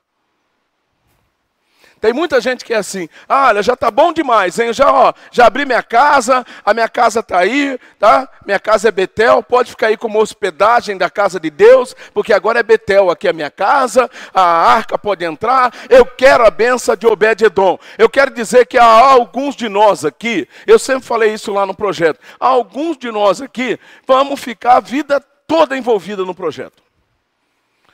[2.01, 4.73] Tem muita gente que é assim, ah, olha, já está bom demais, hein?
[4.73, 8.27] Já, ó, já abri minha casa, a minha casa está aí, tá?
[8.47, 12.59] Minha casa é Betel, pode ficar aí como hospedagem da casa de Deus, porque agora
[12.59, 17.07] é Betel, aqui é minha casa, a arca pode entrar, eu quero a benção de
[17.07, 17.79] Obed-Edom.
[17.99, 21.75] Eu quero dizer que há alguns de nós aqui, eu sempre falei isso lá no
[21.75, 26.83] projeto, há alguns de nós aqui, vamos ficar a vida toda envolvida no projeto.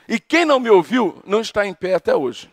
[0.07, 2.49] E quem não me ouviu, não está em pé até hoje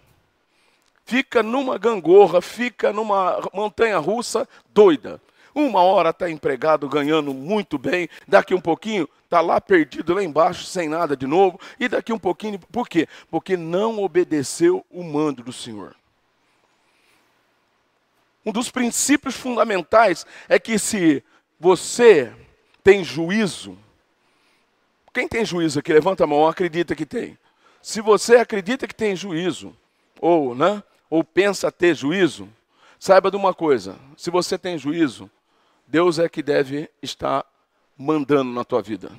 [1.04, 5.20] fica numa gangorra, fica numa montanha russa doida.
[5.54, 10.64] Uma hora está empregado ganhando muito bem, daqui um pouquinho está lá perdido lá embaixo
[10.64, 13.08] sem nada de novo, e daqui um pouquinho, por quê?
[13.30, 15.94] Porque não obedeceu o mando do Senhor.
[18.44, 21.22] Um dos princípios fundamentais é que se
[21.58, 22.32] você
[22.82, 23.78] tem juízo,
[25.14, 25.92] quem tem juízo aqui?
[25.92, 27.38] Levanta a mão, acredita que tem.
[27.80, 29.74] Se você acredita que tem juízo,
[30.20, 30.82] ou, né,
[31.14, 32.48] ou pensa ter juízo,
[32.98, 35.30] saiba de uma coisa: se você tem juízo,
[35.86, 37.46] Deus é que deve estar
[37.96, 39.12] mandando na tua vida.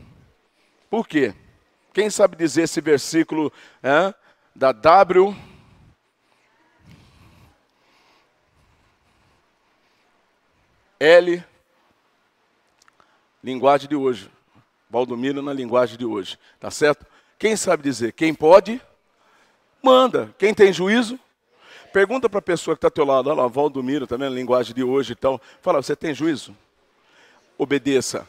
[0.89, 1.33] Por quê?
[1.93, 3.49] Quem sabe dizer esse versículo
[3.81, 4.13] é,
[4.53, 5.33] da W?
[10.99, 11.43] L,
[13.41, 14.29] linguagem de hoje.
[14.89, 17.05] Valdomiro na linguagem de hoje, tá certo?
[17.39, 18.11] Quem sabe dizer?
[18.11, 18.81] Quem pode,
[19.81, 20.35] manda.
[20.37, 21.17] Quem tem juízo,
[21.95, 24.75] Pergunta para a pessoa que está ao teu lado, olha lá, Valdomiro, também na linguagem
[24.75, 25.39] de hoje e tal.
[25.61, 26.53] Fala, você tem juízo?
[27.57, 28.27] Obedeça.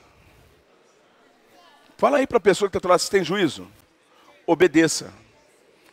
[1.96, 3.66] Fala aí para a pessoa que está ao teu lado, você tem juízo?
[4.46, 5.12] Obedeça.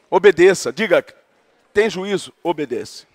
[0.07, 0.71] Obedeça.
[0.71, 1.03] Diga,
[1.73, 2.31] tem juízo?
[2.43, 3.07] Obedece.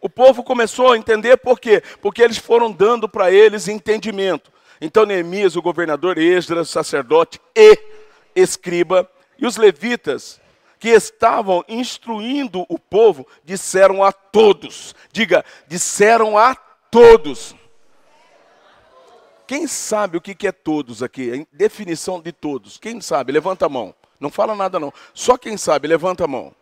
[0.00, 1.84] O povo começou a entender por quê?
[2.02, 4.50] Porque eles foram dando para eles entendimento.
[4.80, 7.78] Então Neemias, o governador, Esdras, sacerdote e
[8.34, 10.40] escriba, e os levitas
[10.84, 14.94] que estavam instruindo o povo disseram a todos.
[15.10, 17.56] Diga, disseram a todos.
[19.46, 21.32] Quem sabe o que é todos aqui?
[21.32, 22.76] A definição de todos.
[22.76, 23.32] Quem sabe?
[23.32, 23.94] Levanta a mão.
[24.20, 24.92] Não fala nada não.
[25.14, 26.54] Só quem sabe, levanta a mão.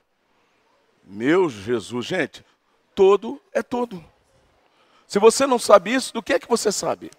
[1.02, 2.46] Meu Jesus, gente,
[2.94, 4.04] todo é todo.
[5.04, 7.10] Se você não sabe isso, do que é que você sabe?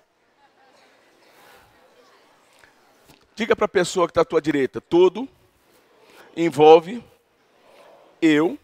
[3.35, 5.27] Diga para a pessoa que está à tua direita, todo
[6.35, 7.03] envolve
[8.21, 8.57] eu,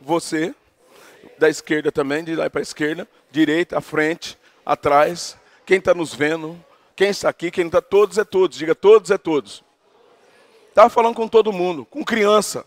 [0.00, 0.54] você,
[1.38, 6.14] da esquerda também, de lá para a esquerda, direita, à frente, atrás, quem está nos
[6.14, 6.58] vendo,
[6.94, 9.62] quem está aqui, quem está, todos é todos, diga todos é todos.
[10.68, 12.64] Estava falando com todo mundo, com criança.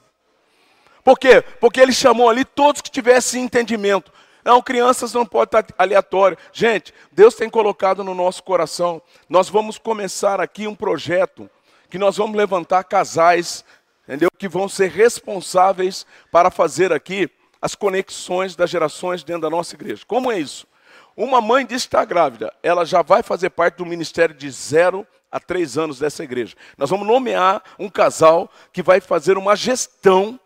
[1.03, 1.41] Por quê?
[1.59, 4.11] Porque ele chamou ali todos que tivessem entendimento.
[4.43, 6.37] Não, crianças não pode estar aleatório.
[6.51, 9.01] Gente, Deus tem colocado no nosso coração.
[9.29, 11.49] Nós vamos começar aqui um projeto
[11.89, 13.63] que nós vamos levantar casais
[14.11, 14.29] entendeu?
[14.37, 17.29] Que vão ser responsáveis para fazer aqui
[17.61, 20.03] as conexões das gerações dentro da nossa igreja.
[20.05, 20.67] Como é isso?
[21.15, 25.39] Uma mãe de estar grávida, ela já vai fazer parte do ministério de zero a
[25.39, 26.57] três anos dessa igreja.
[26.77, 30.37] Nós vamos nomear um casal que vai fazer uma gestão,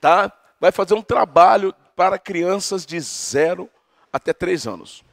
[0.00, 0.32] tá?
[0.58, 3.68] Vai fazer um trabalho para crianças de zero
[4.10, 5.04] até três anos.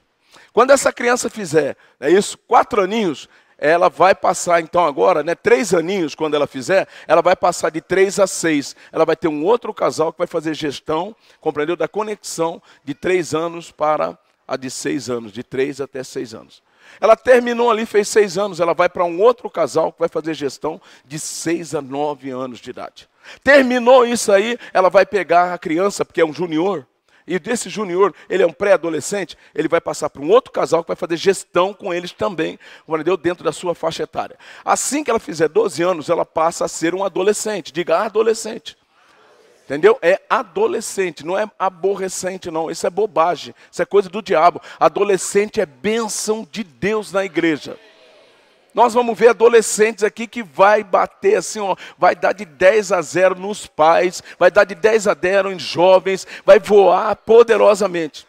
[0.53, 3.27] Quando essa criança fizer, é isso, quatro aninhos,
[3.59, 7.81] ela vai passar então agora, né, três aninhos quando ela fizer, ela vai passar de
[7.81, 8.75] três a seis.
[8.91, 13.33] Ela vai ter um outro casal que vai fazer gestão, compreendeu, da conexão de três
[13.33, 16.63] anos para a de seis anos, de três até seis anos.
[16.99, 20.33] Ela terminou ali, fez seis anos, ela vai para um outro casal que vai fazer
[20.33, 23.07] gestão de seis a nove anos de idade.
[23.43, 26.87] Terminou isso aí, ela vai pegar a criança, porque é um junior,
[27.29, 30.87] e desse junior, ele é um pré-adolescente, ele vai passar para um outro casal que
[30.87, 33.15] vai fazer gestão com eles também, entendeu?
[33.15, 34.37] dentro da sua faixa etária.
[34.65, 37.71] Assim que ela fizer 12 anos, ela passa a ser um adolescente.
[37.71, 38.77] Diga adolescente.
[39.65, 39.99] Entendeu?
[40.01, 42.71] É adolescente, não é aborrecente, não.
[42.71, 44.59] Isso é bobagem, isso é coisa do diabo.
[44.79, 47.77] Adolescente é bênção de Deus na igreja.
[48.73, 53.01] Nós vamos ver adolescentes aqui que vai bater assim, ó, vai dar de 10 a
[53.01, 58.27] 0 nos pais, vai dar de 10 a 0 em jovens, vai voar poderosamente.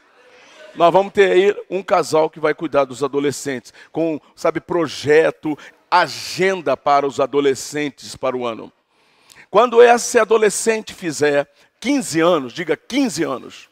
[0.75, 5.59] Nós vamos ter aí um casal que vai cuidar dos adolescentes, com, sabe, projeto,
[5.91, 8.73] agenda para os adolescentes para o ano.
[9.51, 13.69] Quando esse adolescente fizer 15 anos, diga 15 anos,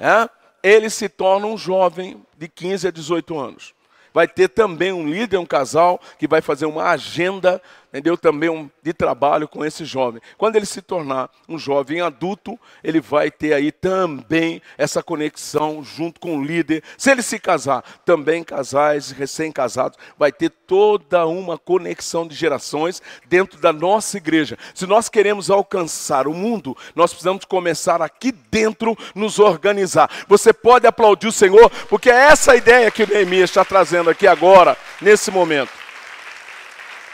[0.00, 0.28] é,
[0.62, 3.77] ele se torna um jovem de 15 a 18 anos
[4.12, 8.16] vai ter também um líder, um casal, que vai fazer uma agenda entendeu?
[8.16, 10.20] Também um, de trabalho com esse jovem.
[10.36, 16.20] Quando ele se tornar um jovem adulto, ele vai ter aí também essa conexão junto
[16.20, 16.82] com o líder.
[16.96, 23.58] Se ele se casar, também casais recém-casados, vai ter toda uma conexão de gerações dentro
[23.60, 24.58] da nossa igreja.
[24.74, 30.10] Se nós queremos alcançar o mundo, nós precisamos começar aqui dentro, nos organizar.
[30.28, 34.76] Você pode aplaudir o Senhor, porque é essa ideia que Neemias está trazendo aqui agora,
[35.00, 35.87] nesse momento.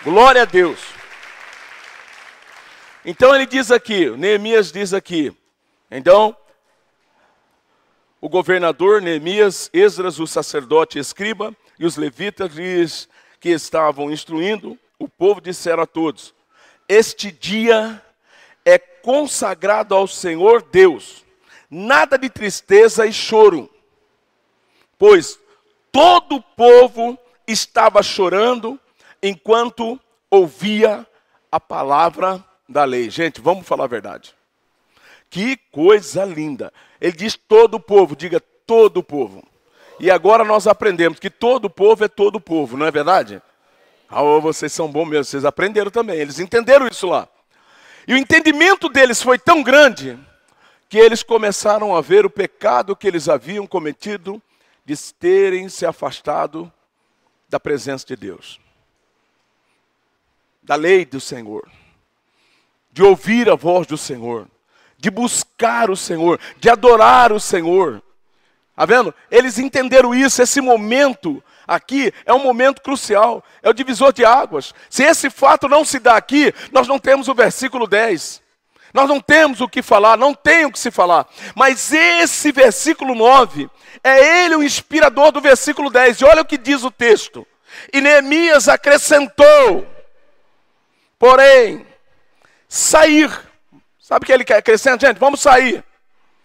[0.05, 0.81] Glória a Deus.
[3.07, 5.35] Então ele diz aqui, Neemias diz aqui,
[5.91, 6.37] então,
[8.21, 12.53] o governador Neemias, Esdras, o sacerdote escriba, e os levitas
[13.41, 16.35] que estavam instruindo o povo disseram a todos:
[16.87, 18.03] Este dia
[18.63, 21.25] é consagrado ao Senhor Deus,
[21.71, 23.71] nada de tristeza e choro,
[24.99, 25.41] pois
[25.91, 28.79] todo o povo estava chorando
[29.25, 29.99] enquanto
[30.31, 31.07] ouvia
[31.51, 33.09] a palavra da lei.
[33.09, 34.35] Gente, vamos falar a verdade.
[35.31, 36.71] Que coisa linda.
[37.01, 39.43] Ele diz todo o povo, diga todo o povo.
[39.99, 43.41] E agora nós aprendemos que todo povo é todo o povo, não é verdade?
[44.11, 47.27] Ah, oh, vocês são bons mesmo, vocês aprenderam também, eles entenderam isso lá.
[48.07, 50.19] E o entendimento deles foi tão grande
[50.89, 54.43] que eles começaram a ver o pecado que eles haviam cometido
[54.85, 56.71] de terem se afastado
[57.49, 58.64] da presença de Deus
[60.65, 61.69] da lei do Senhor,
[62.91, 64.49] de ouvir a voz do Senhor,
[64.97, 68.03] de buscar o Senhor, de adorar o Senhor.
[68.71, 69.15] Está vendo?
[69.31, 74.75] Eles entenderam isso, esse momento aqui é um momento crucial, é o divisor de águas.
[74.89, 78.43] Se esse fato não se dá aqui, nós não temos o versículo 10.
[78.93, 81.27] Nós não temos o que falar, não tem o que se falar.
[81.55, 83.69] Mas esse versículo 9
[84.03, 86.21] é ele o inspirador do versículo 10.
[86.21, 87.45] E olha o que diz o texto.
[87.93, 89.94] E Neemias acrescentou:
[91.25, 91.87] Porém,
[92.69, 93.31] sair.
[93.99, 95.09] Sabe o que ele quer acrescentar?
[95.09, 95.83] Gente, vamos sair.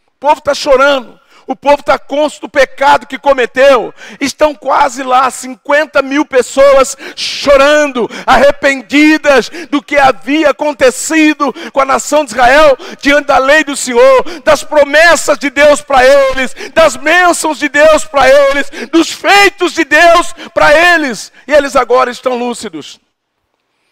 [0.08, 1.20] O povo está chorando.
[1.46, 3.94] O povo está consciente do pecado que cometeu.
[4.22, 12.24] Estão quase lá 50 mil pessoas chorando, arrependidas do que havia acontecido com a nação
[12.24, 17.60] de Israel diante da lei do Senhor, das promessas de Deus para eles, das bênçãos
[17.60, 21.34] de Deus para eles, dos feitos de Deus para eles.
[21.46, 22.98] E eles agora estão lúcidos.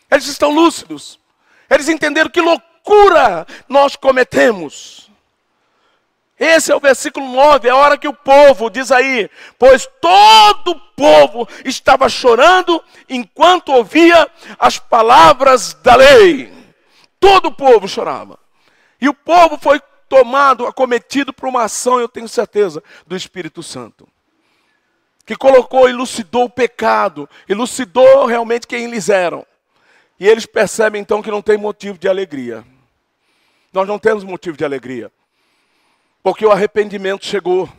[0.09, 1.19] Eles estão lúcidos.
[1.69, 5.07] Eles entenderam que loucura nós cometemos.
[6.39, 9.27] Esse é o versículo 9, é a hora que o povo, diz aí,
[9.57, 14.29] pois todo o povo estava chorando enquanto ouvia
[14.59, 16.53] as palavras da lei.
[17.19, 18.37] Todo o povo chorava.
[19.01, 24.07] E o povo foi tomado, acometido por uma ação, eu tenho certeza, do Espírito Santo.
[25.25, 29.43] Que colocou, elucidou o pecado, elucidou realmente quem eles eram.
[30.19, 32.63] E eles percebem então que não tem motivo de alegria.
[33.71, 35.11] Nós não temos motivo de alegria.
[36.23, 37.69] Porque o arrependimento chegou.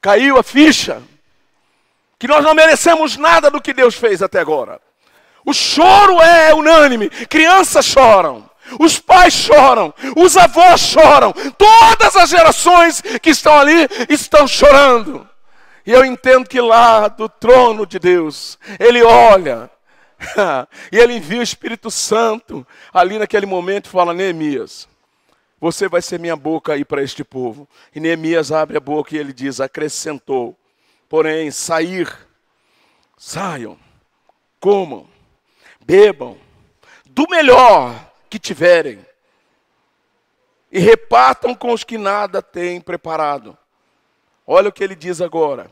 [0.00, 1.02] Caiu a ficha.
[2.18, 4.80] Que nós não merecemos nada do que Deus fez até agora.
[5.44, 7.08] O choro é unânime.
[7.08, 8.48] Crianças choram.
[8.78, 15.28] os pais choram, os avós choram, todas as gerações que estão ali estão chorando.
[15.84, 19.70] E eu entendo que lá do trono de Deus, Ele olha,
[20.92, 24.88] e Ele envia o Espírito Santo ali naquele momento e fala: Neemias,
[25.60, 27.68] você vai ser minha boca aí para este povo.
[27.94, 30.56] E Neemias abre a boca e ele diz: acrescentou,
[31.08, 32.10] porém, sair,
[33.16, 33.78] saiam,
[34.58, 35.08] comam,
[35.84, 36.38] bebam,
[37.06, 39.04] do melhor que tiverem,
[40.72, 43.58] e repartam com os que nada têm preparado.
[44.46, 45.70] Olha o que ele diz agora.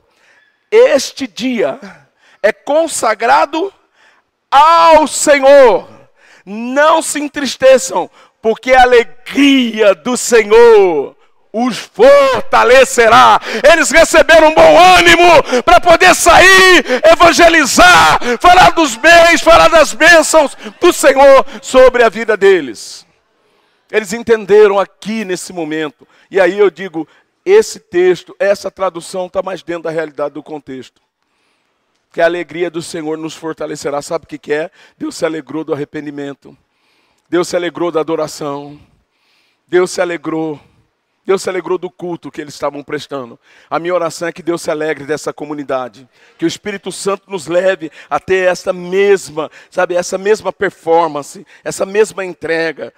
[0.71, 1.81] Este dia
[2.43, 3.73] é consagrado
[4.51, 5.89] ao Senhor.
[6.45, 11.17] Não se entristeçam, porque a alegria do Senhor
[11.53, 13.41] os fortalecerá.
[13.71, 20.57] Eles receberam um bom ânimo para poder sair, evangelizar, falar dos bens, falar das bênçãos
[20.81, 23.07] do Senhor sobre a vida deles.
[23.91, 26.07] Eles entenderam aqui nesse momento.
[26.31, 27.09] E aí eu digo:
[27.45, 31.01] esse texto, essa tradução está mais dentro da realidade do contexto.
[32.13, 34.01] Que a alegria do Senhor nos fortalecerá.
[34.03, 34.71] Sabe o que é?
[34.97, 36.57] Deus se alegrou do arrependimento.
[37.29, 38.81] Deus se alegrou da adoração.
[39.67, 40.59] Deus se alegrou.
[41.29, 43.39] Deus se alegrou do culto que eles estavam prestando.
[43.69, 47.47] A minha oração é que Deus se alegre dessa comunidade, que o Espírito Santo nos
[47.47, 52.95] leve a ter essa mesma, sabe, essa mesma performance, essa mesma entrega.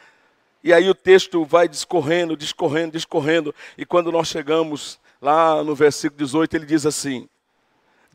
[0.63, 6.19] E aí o texto vai discorrendo, discorrendo, discorrendo, e quando nós chegamos lá no versículo
[6.19, 7.29] 18, ele diz assim: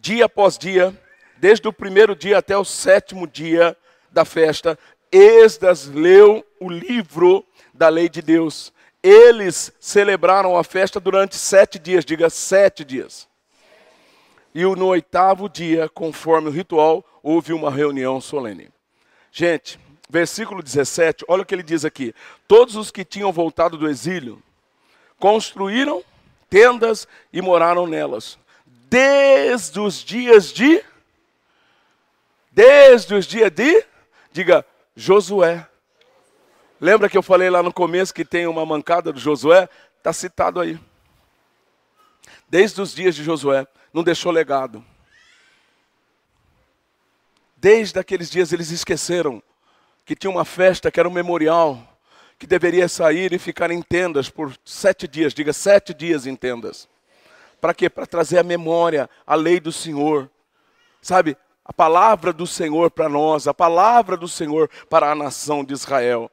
[0.06, 0.96] Dia após dia,
[1.38, 3.76] desde o primeiro dia até o sétimo dia
[4.12, 4.78] da festa,
[5.12, 7.44] Esdras leu o livro
[7.74, 8.72] da lei de Deus
[9.08, 13.28] eles celebraram a festa durante sete dias, diga sete dias.
[14.54, 18.70] E no oitavo dia, conforme o ritual, houve uma reunião solene.
[19.32, 19.80] Gente,
[20.10, 22.16] versículo 17, olha o que ele diz aqui:
[22.48, 24.42] Todos os que tinham voltado do exílio
[25.20, 26.04] construíram
[26.50, 28.40] tendas e moraram nelas,
[28.90, 30.84] desde os dias de.
[32.52, 33.86] Desde os dias de.
[34.32, 34.66] Diga,
[34.96, 35.68] Josué.
[36.80, 39.70] Lembra que eu falei lá no começo que tem uma mancada do Josué?
[39.98, 40.80] Está citado aí.
[42.48, 44.84] Desde os dias de Josué, não deixou legado.
[47.58, 49.42] Desde aqueles dias eles esqueceram
[50.06, 51.82] que tinha uma festa que era um memorial,
[52.38, 56.88] que deveria sair e ficar em tendas por sete dias, diga sete dias em tendas.
[57.66, 57.90] Para quê?
[57.90, 60.30] Para trazer a memória, a lei do Senhor.
[61.02, 61.36] Sabe,
[61.66, 66.30] a palavra do Senhor para nós, a palavra do Senhor para a nação de Israel.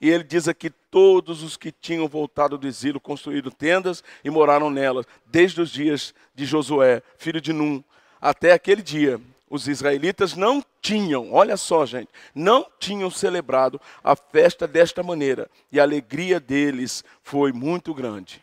[0.00, 4.70] E ele diz aqui: todos os que tinham voltado do exílio construíram tendas e moraram
[4.70, 7.84] nelas, desde os dias de Josué, filho de Num,
[8.18, 9.20] até aquele dia.
[9.50, 15.78] Os israelitas não tinham, olha só, gente, não tinham celebrado a festa desta maneira, e
[15.78, 18.42] a alegria deles foi muito grande.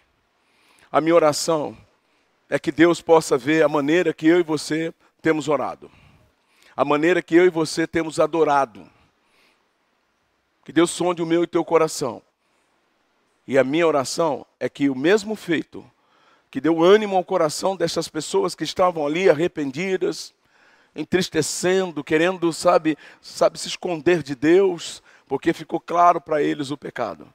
[0.92, 1.76] A minha oração
[2.50, 5.92] é que Deus possa ver a maneira que eu e você temos orado,
[6.76, 8.90] a maneira que eu e você temos adorado
[10.68, 12.22] que Deus sonde o meu e teu coração.
[13.48, 15.90] E a minha oração é que o mesmo feito
[16.52, 20.34] que deu ânimo ao coração dessas pessoas que estavam ali arrependidas,
[20.94, 27.34] entristecendo, querendo, sabe, sabe se esconder de Deus, porque ficou claro para eles o pecado.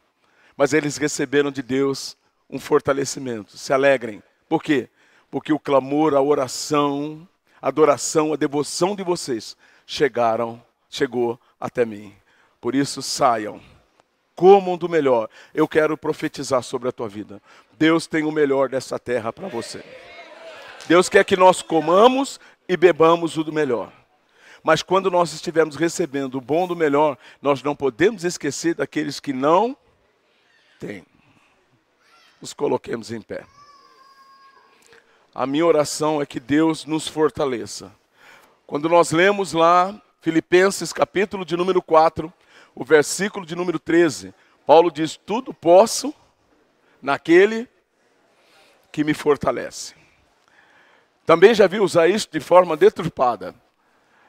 [0.54, 2.18] Mas eles receberam de Deus
[2.50, 3.56] um fortalecimento.
[3.56, 4.22] Se alegrem.
[4.46, 4.90] Por quê?
[5.32, 7.26] Porque o clamor, a oração,
[7.60, 9.56] a adoração, a devoção de vocês
[9.86, 12.14] chegaram, chegou até mim.
[12.60, 13.58] Por isso, saiam,
[14.36, 15.30] comam do melhor.
[15.54, 17.40] Eu quero profetizar sobre a tua vida.
[17.78, 19.82] Deus tem o melhor dessa terra para você.
[20.86, 23.90] Deus quer que nós comamos e bebamos o do melhor.
[24.62, 29.32] Mas quando nós estivermos recebendo o bom do melhor, nós não podemos esquecer daqueles que
[29.32, 29.74] não
[30.78, 31.06] têm.
[32.38, 33.46] Nos coloquemos em pé.
[35.34, 37.90] A minha oração é que Deus nos fortaleça.
[38.66, 42.30] Quando nós lemos lá Filipenses capítulo de número 4,
[42.74, 44.34] o versículo de número 13.
[44.66, 46.14] Paulo diz: Tudo posso
[47.00, 47.66] naquele
[48.92, 49.94] que me fortalece.
[51.24, 53.54] Também já vi usar isso de forma deturpada.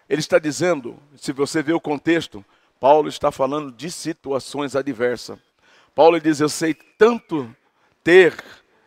[0.07, 2.45] Ele está dizendo, se você vê o contexto,
[2.79, 5.37] Paulo está falando de situações adversas.
[5.93, 7.53] Paulo diz: Eu sei tanto
[8.01, 8.41] ter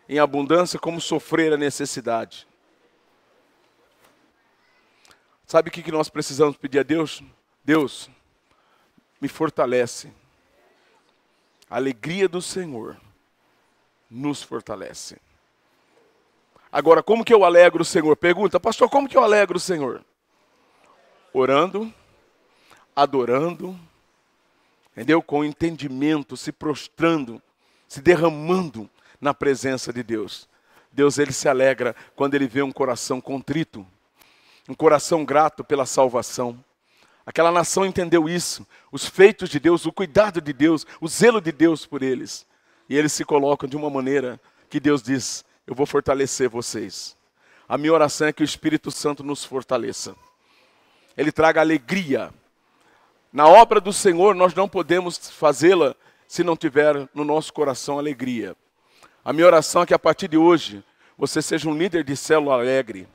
[0.08, 2.46] em abundância como sofrer a necessidade.
[5.46, 7.22] Sabe o que nós precisamos pedir a Deus?
[7.64, 8.10] Deus,
[9.20, 10.12] me fortalece.
[11.68, 12.96] A alegria do Senhor
[14.10, 15.18] nos fortalece.
[16.70, 18.16] Agora, como que eu alegro o Senhor?
[18.16, 20.04] Pergunta, pastor, como que eu alegro o Senhor?
[21.32, 21.92] Orando,
[22.94, 23.78] adorando,
[24.92, 25.22] entendeu?
[25.22, 27.42] Com entendimento, se prostrando,
[27.88, 28.90] se derramando
[29.20, 30.48] na presença de Deus.
[30.92, 33.86] Deus ele se alegra quando ele vê um coração contrito,
[34.68, 36.58] um coração grato pela salvação.
[37.26, 41.52] Aquela nação entendeu isso, os feitos de Deus, o cuidado de Deus, o zelo de
[41.52, 42.46] Deus por eles.
[42.88, 44.40] E eles se colocam de uma maneira
[44.70, 47.16] que Deus diz: Eu vou fortalecer vocês.
[47.68, 50.14] A minha oração é que o Espírito Santo nos fortaleça.
[51.16, 52.32] Ele traga alegria.
[53.32, 55.94] Na obra do Senhor, nós não podemos fazê-la
[56.28, 58.56] se não tiver no nosso coração alegria.
[59.26, 60.84] A minha oração é que a partir de hoje
[61.18, 63.08] você seja um líder de célula alegre,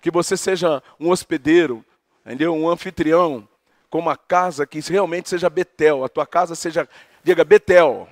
[0.00, 1.84] que você seja um hospedeiro,
[2.24, 2.54] entendeu?
[2.54, 3.46] um anfitrião,
[3.90, 6.88] com uma casa que realmente seja Betel, a tua casa seja,
[7.22, 8.08] diga Betel.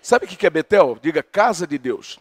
[0.00, 0.96] Sabe o que é Betel?
[1.02, 2.20] Diga casa de Deus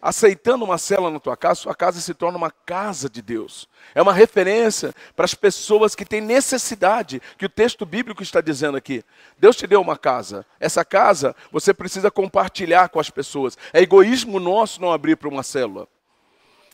[0.00, 3.68] aceitando uma cela na tua casa, sua casa se torna uma casa de Deus.
[3.94, 8.76] É uma referência para as pessoas que têm necessidade, que o texto bíblico está dizendo
[8.76, 9.04] aqui.
[9.38, 10.46] Deus te deu uma casa.
[10.58, 13.58] Essa casa você precisa compartilhar com as pessoas.
[13.72, 15.86] É egoísmo nosso não abrir para uma célula.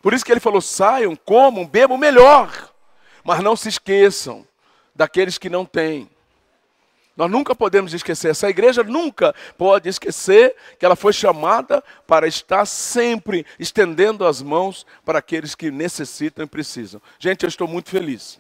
[0.01, 2.71] Por isso que ele falou: saiam, comam, bebam melhor.
[3.25, 4.47] Mas não se esqueçam
[4.95, 6.09] daqueles que não têm.
[7.17, 12.67] Nós nunca podemos esquecer, essa igreja nunca pode esquecer que ela foi chamada para estar
[12.67, 17.01] sempre estendendo as mãos para aqueles que necessitam e precisam.
[17.19, 18.39] Gente, eu estou muito feliz.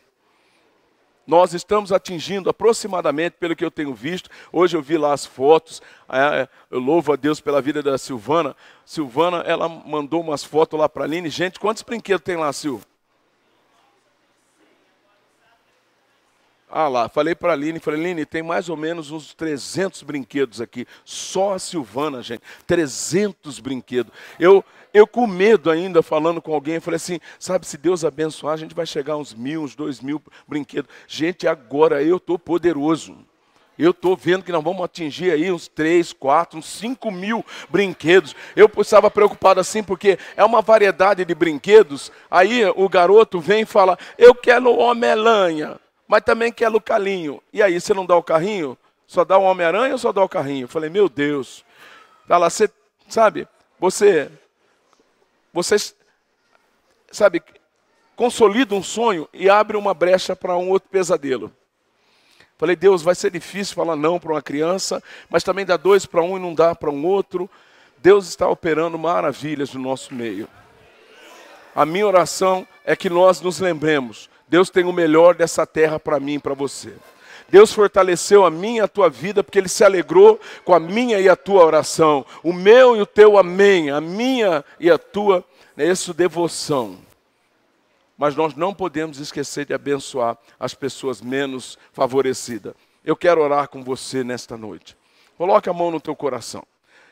[1.26, 5.82] Nós estamos atingindo aproximadamente, pelo que eu tenho visto, hoje eu vi lá as fotos,
[6.08, 8.54] é, eu louvo a Deus pela vida da Silvana.
[8.84, 11.28] Silvana, ela mandou umas fotos lá para a Aline.
[11.28, 12.95] Gente, quantos brinquedos tem lá, Silvana?
[16.68, 20.60] Ah lá, falei para a Aline, falei, Aline, tem mais ou menos uns 300 brinquedos
[20.60, 20.84] aqui.
[21.04, 22.42] Só a Silvana, gente.
[22.66, 24.12] 300 brinquedos.
[24.38, 28.56] Eu, eu com medo ainda, falando com alguém, falei assim, sabe, se Deus abençoar, a
[28.56, 30.90] gente vai chegar a uns mil, uns dois mil brinquedos.
[31.06, 33.16] Gente, agora eu estou poderoso.
[33.78, 38.34] Eu estou vendo que nós vamos atingir aí uns três, quatro, uns cinco mil brinquedos.
[38.56, 42.10] Eu estava preocupado assim, porque é uma variedade de brinquedos.
[42.28, 47.42] Aí o garoto vem e fala, eu quero Homem-Aranha mas também quer o calinho.
[47.52, 48.76] E aí, você não dá o carrinho?
[49.06, 50.64] Só dá o Homem-Aranha ou só dá o carrinho?
[50.64, 51.64] Eu falei, meu Deus.
[52.26, 52.68] Fala, você,
[53.08, 53.46] sabe,
[53.78, 54.30] você,
[55.52, 55.76] você,
[57.10, 57.42] sabe,
[58.16, 61.52] consolida um sonho e abre uma brecha para um outro pesadelo.
[62.58, 66.22] Falei, Deus, vai ser difícil falar não para uma criança, mas também dá dois para
[66.22, 67.48] um e não dá para um outro.
[67.98, 70.48] Deus está operando maravilhas no nosso meio.
[71.74, 76.20] A minha oração é que nós nos lembremos Deus tem o melhor dessa terra para
[76.20, 76.94] mim e para você.
[77.48, 81.20] Deus fortaleceu a minha e a tua vida porque Ele se alegrou com a minha
[81.20, 82.26] e a tua oração.
[82.42, 85.44] O meu e o teu amém, a minha e a tua,
[85.76, 86.98] né, isso devoção.
[88.18, 92.74] Mas nós não podemos esquecer de abençoar as pessoas menos favorecidas.
[93.04, 94.96] Eu quero orar com você nesta noite.
[95.36, 96.64] Coloque a mão no teu coração.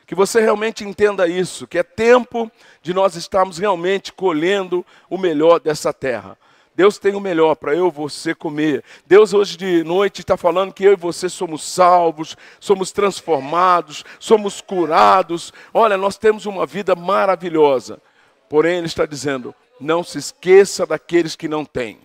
[0.05, 5.59] Que você realmente entenda isso, que é tempo de nós estarmos realmente colhendo o melhor
[5.59, 6.37] dessa terra.
[6.75, 8.83] Deus tem o melhor para eu e você comer.
[9.05, 14.59] Deus hoje de noite está falando que eu e você somos salvos, somos transformados, somos
[14.59, 15.53] curados.
[15.73, 18.01] Olha, nós temos uma vida maravilhosa.
[18.49, 21.97] Porém, Ele está dizendo: não se esqueça daqueles que não têm.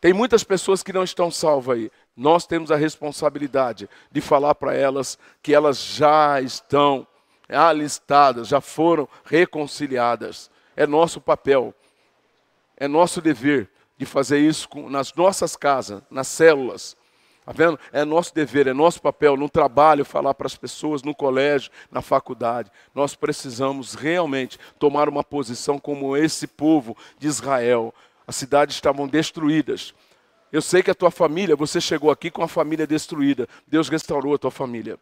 [0.00, 1.92] Tem muitas pessoas que não estão salvas aí.
[2.16, 7.06] Nós temos a responsabilidade de falar para elas que elas já estão
[7.48, 10.50] alistadas, já foram reconciliadas.
[10.76, 11.74] É nosso papel.
[12.80, 16.96] É nosso dever de fazer isso com, nas nossas casas, nas células.
[17.40, 17.78] Está vendo?
[17.92, 22.00] É nosso dever, é nosso papel no trabalho falar para as pessoas, no colégio, na
[22.00, 22.70] faculdade.
[22.94, 27.94] Nós precisamos realmente tomar uma posição como esse povo de Israel.
[28.26, 29.92] As cidades estavam destruídas.
[30.50, 33.46] Eu sei que a tua família, você chegou aqui com a família destruída.
[33.66, 34.98] Deus restaurou a tua família.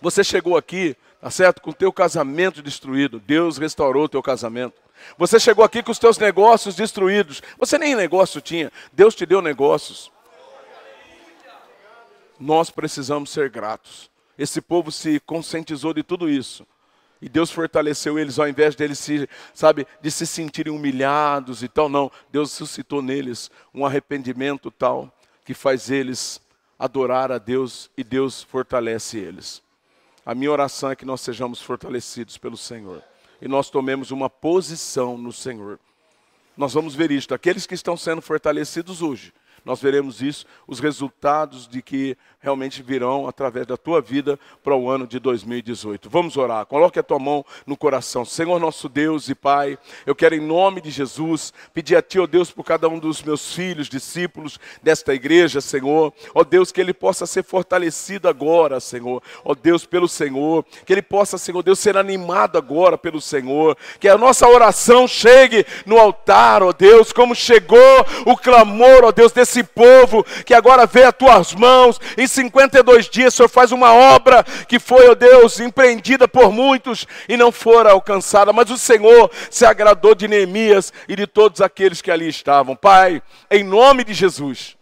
[0.00, 1.62] Você chegou aqui, tá certo?
[1.62, 3.20] Com o teu casamento destruído.
[3.20, 4.87] Deus restaurou o teu casamento.
[5.16, 7.42] Você chegou aqui com os teus negócios destruídos.
[7.58, 8.72] Você nem negócio tinha.
[8.92, 10.10] Deus te deu negócios.
[12.38, 14.10] Nós precisamos ser gratos.
[14.38, 16.66] Esse povo se conscientizou de tudo isso.
[17.20, 21.88] E Deus fortaleceu eles ao invés deles se, sabe, de se sentirem humilhados e tal,
[21.88, 22.12] não.
[22.30, 25.12] Deus suscitou neles um arrependimento tal
[25.44, 26.40] que faz eles
[26.78, 29.60] adorar a Deus e Deus fortalece eles.
[30.24, 33.02] A minha oração é que nós sejamos fortalecidos pelo Senhor
[33.40, 35.78] e nós tomemos uma posição no Senhor.
[36.56, 37.34] Nós vamos ver isto.
[37.34, 39.32] Aqueles que estão sendo fortalecidos hoje,
[39.64, 44.88] nós veremos isso, os resultados de que realmente virão através da tua vida para o
[44.88, 46.08] ano de 2018.
[46.08, 46.64] Vamos orar.
[46.66, 48.24] Coloque a tua mão no coração.
[48.24, 52.26] Senhor nosso Deus e Pai, eu quero em nome de Jesus pedir a ti, ó
[52.26, 56.12] Deus, por cada um dos meus filhos, discípulos desta igreja, Senhor.
[56.34, 59.22] Ó Deus, que ele possa ser fortalecido agora, Senhor.
[59.44, 63.76] Ó Deus, pelo Senhor, que ele possa, Senhor Deus, ser animado agora pelo Senhor.
[63.98, 67.78] Que a nossa oração chegue no altar, ó Deus, como chegou
[68.26, 73.34] o clamor, ó Deus, desse povo que agora vê as tuas mãos e 52 dias
[73.34, 77.92] Senhor faz uma obra que foi, ó oh Deus, empreendida por muitos e não fora
[77.92, 82.74] alcançada, mas o Senhor se agradou de Neemias e de todos aqueles que ali estavam.
[82.74, 84.77] Pai, em nome de Jesus,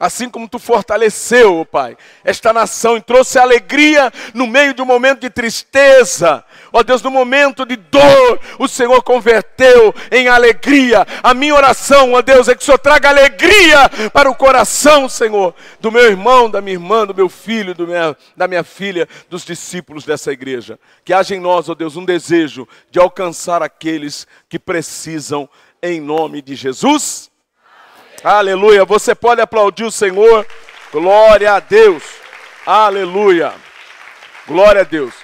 [0.00, 1.94] Assim como tu fortaleceu, Pai,
[2.24, 6.42] esta nação e trouxe alegria no meio de um momento de tristeza.
[6.72, 11.06] Ó Deus, no momento de dor, o Senhor converteu em alegria.
[11.22, 15.54] A minha oração, ó Deus, é que o Senhor traga alegria para o coração, Senhor,
[15.80, 19.44] do meu irmão, da minha irmã, do meu filho, do minha, da minha filha, dos
[19.44, 20.80] discípulos dessa igreja.
[21.04, 25.46] Que haja em nós, ó Deus, um desejo de alcançar aqueles que precisam,
[25.82, 27.29] em nome de Jesus.
[28.22, 28.84] Aleluia.
[28.84, 30.46] Você pode aplaudir o Senhor.
[30.92, 32.02] Glória a Deus.
[32.66, 33.52] Aleluia.
[34.46, 35.14] Glória a Deus.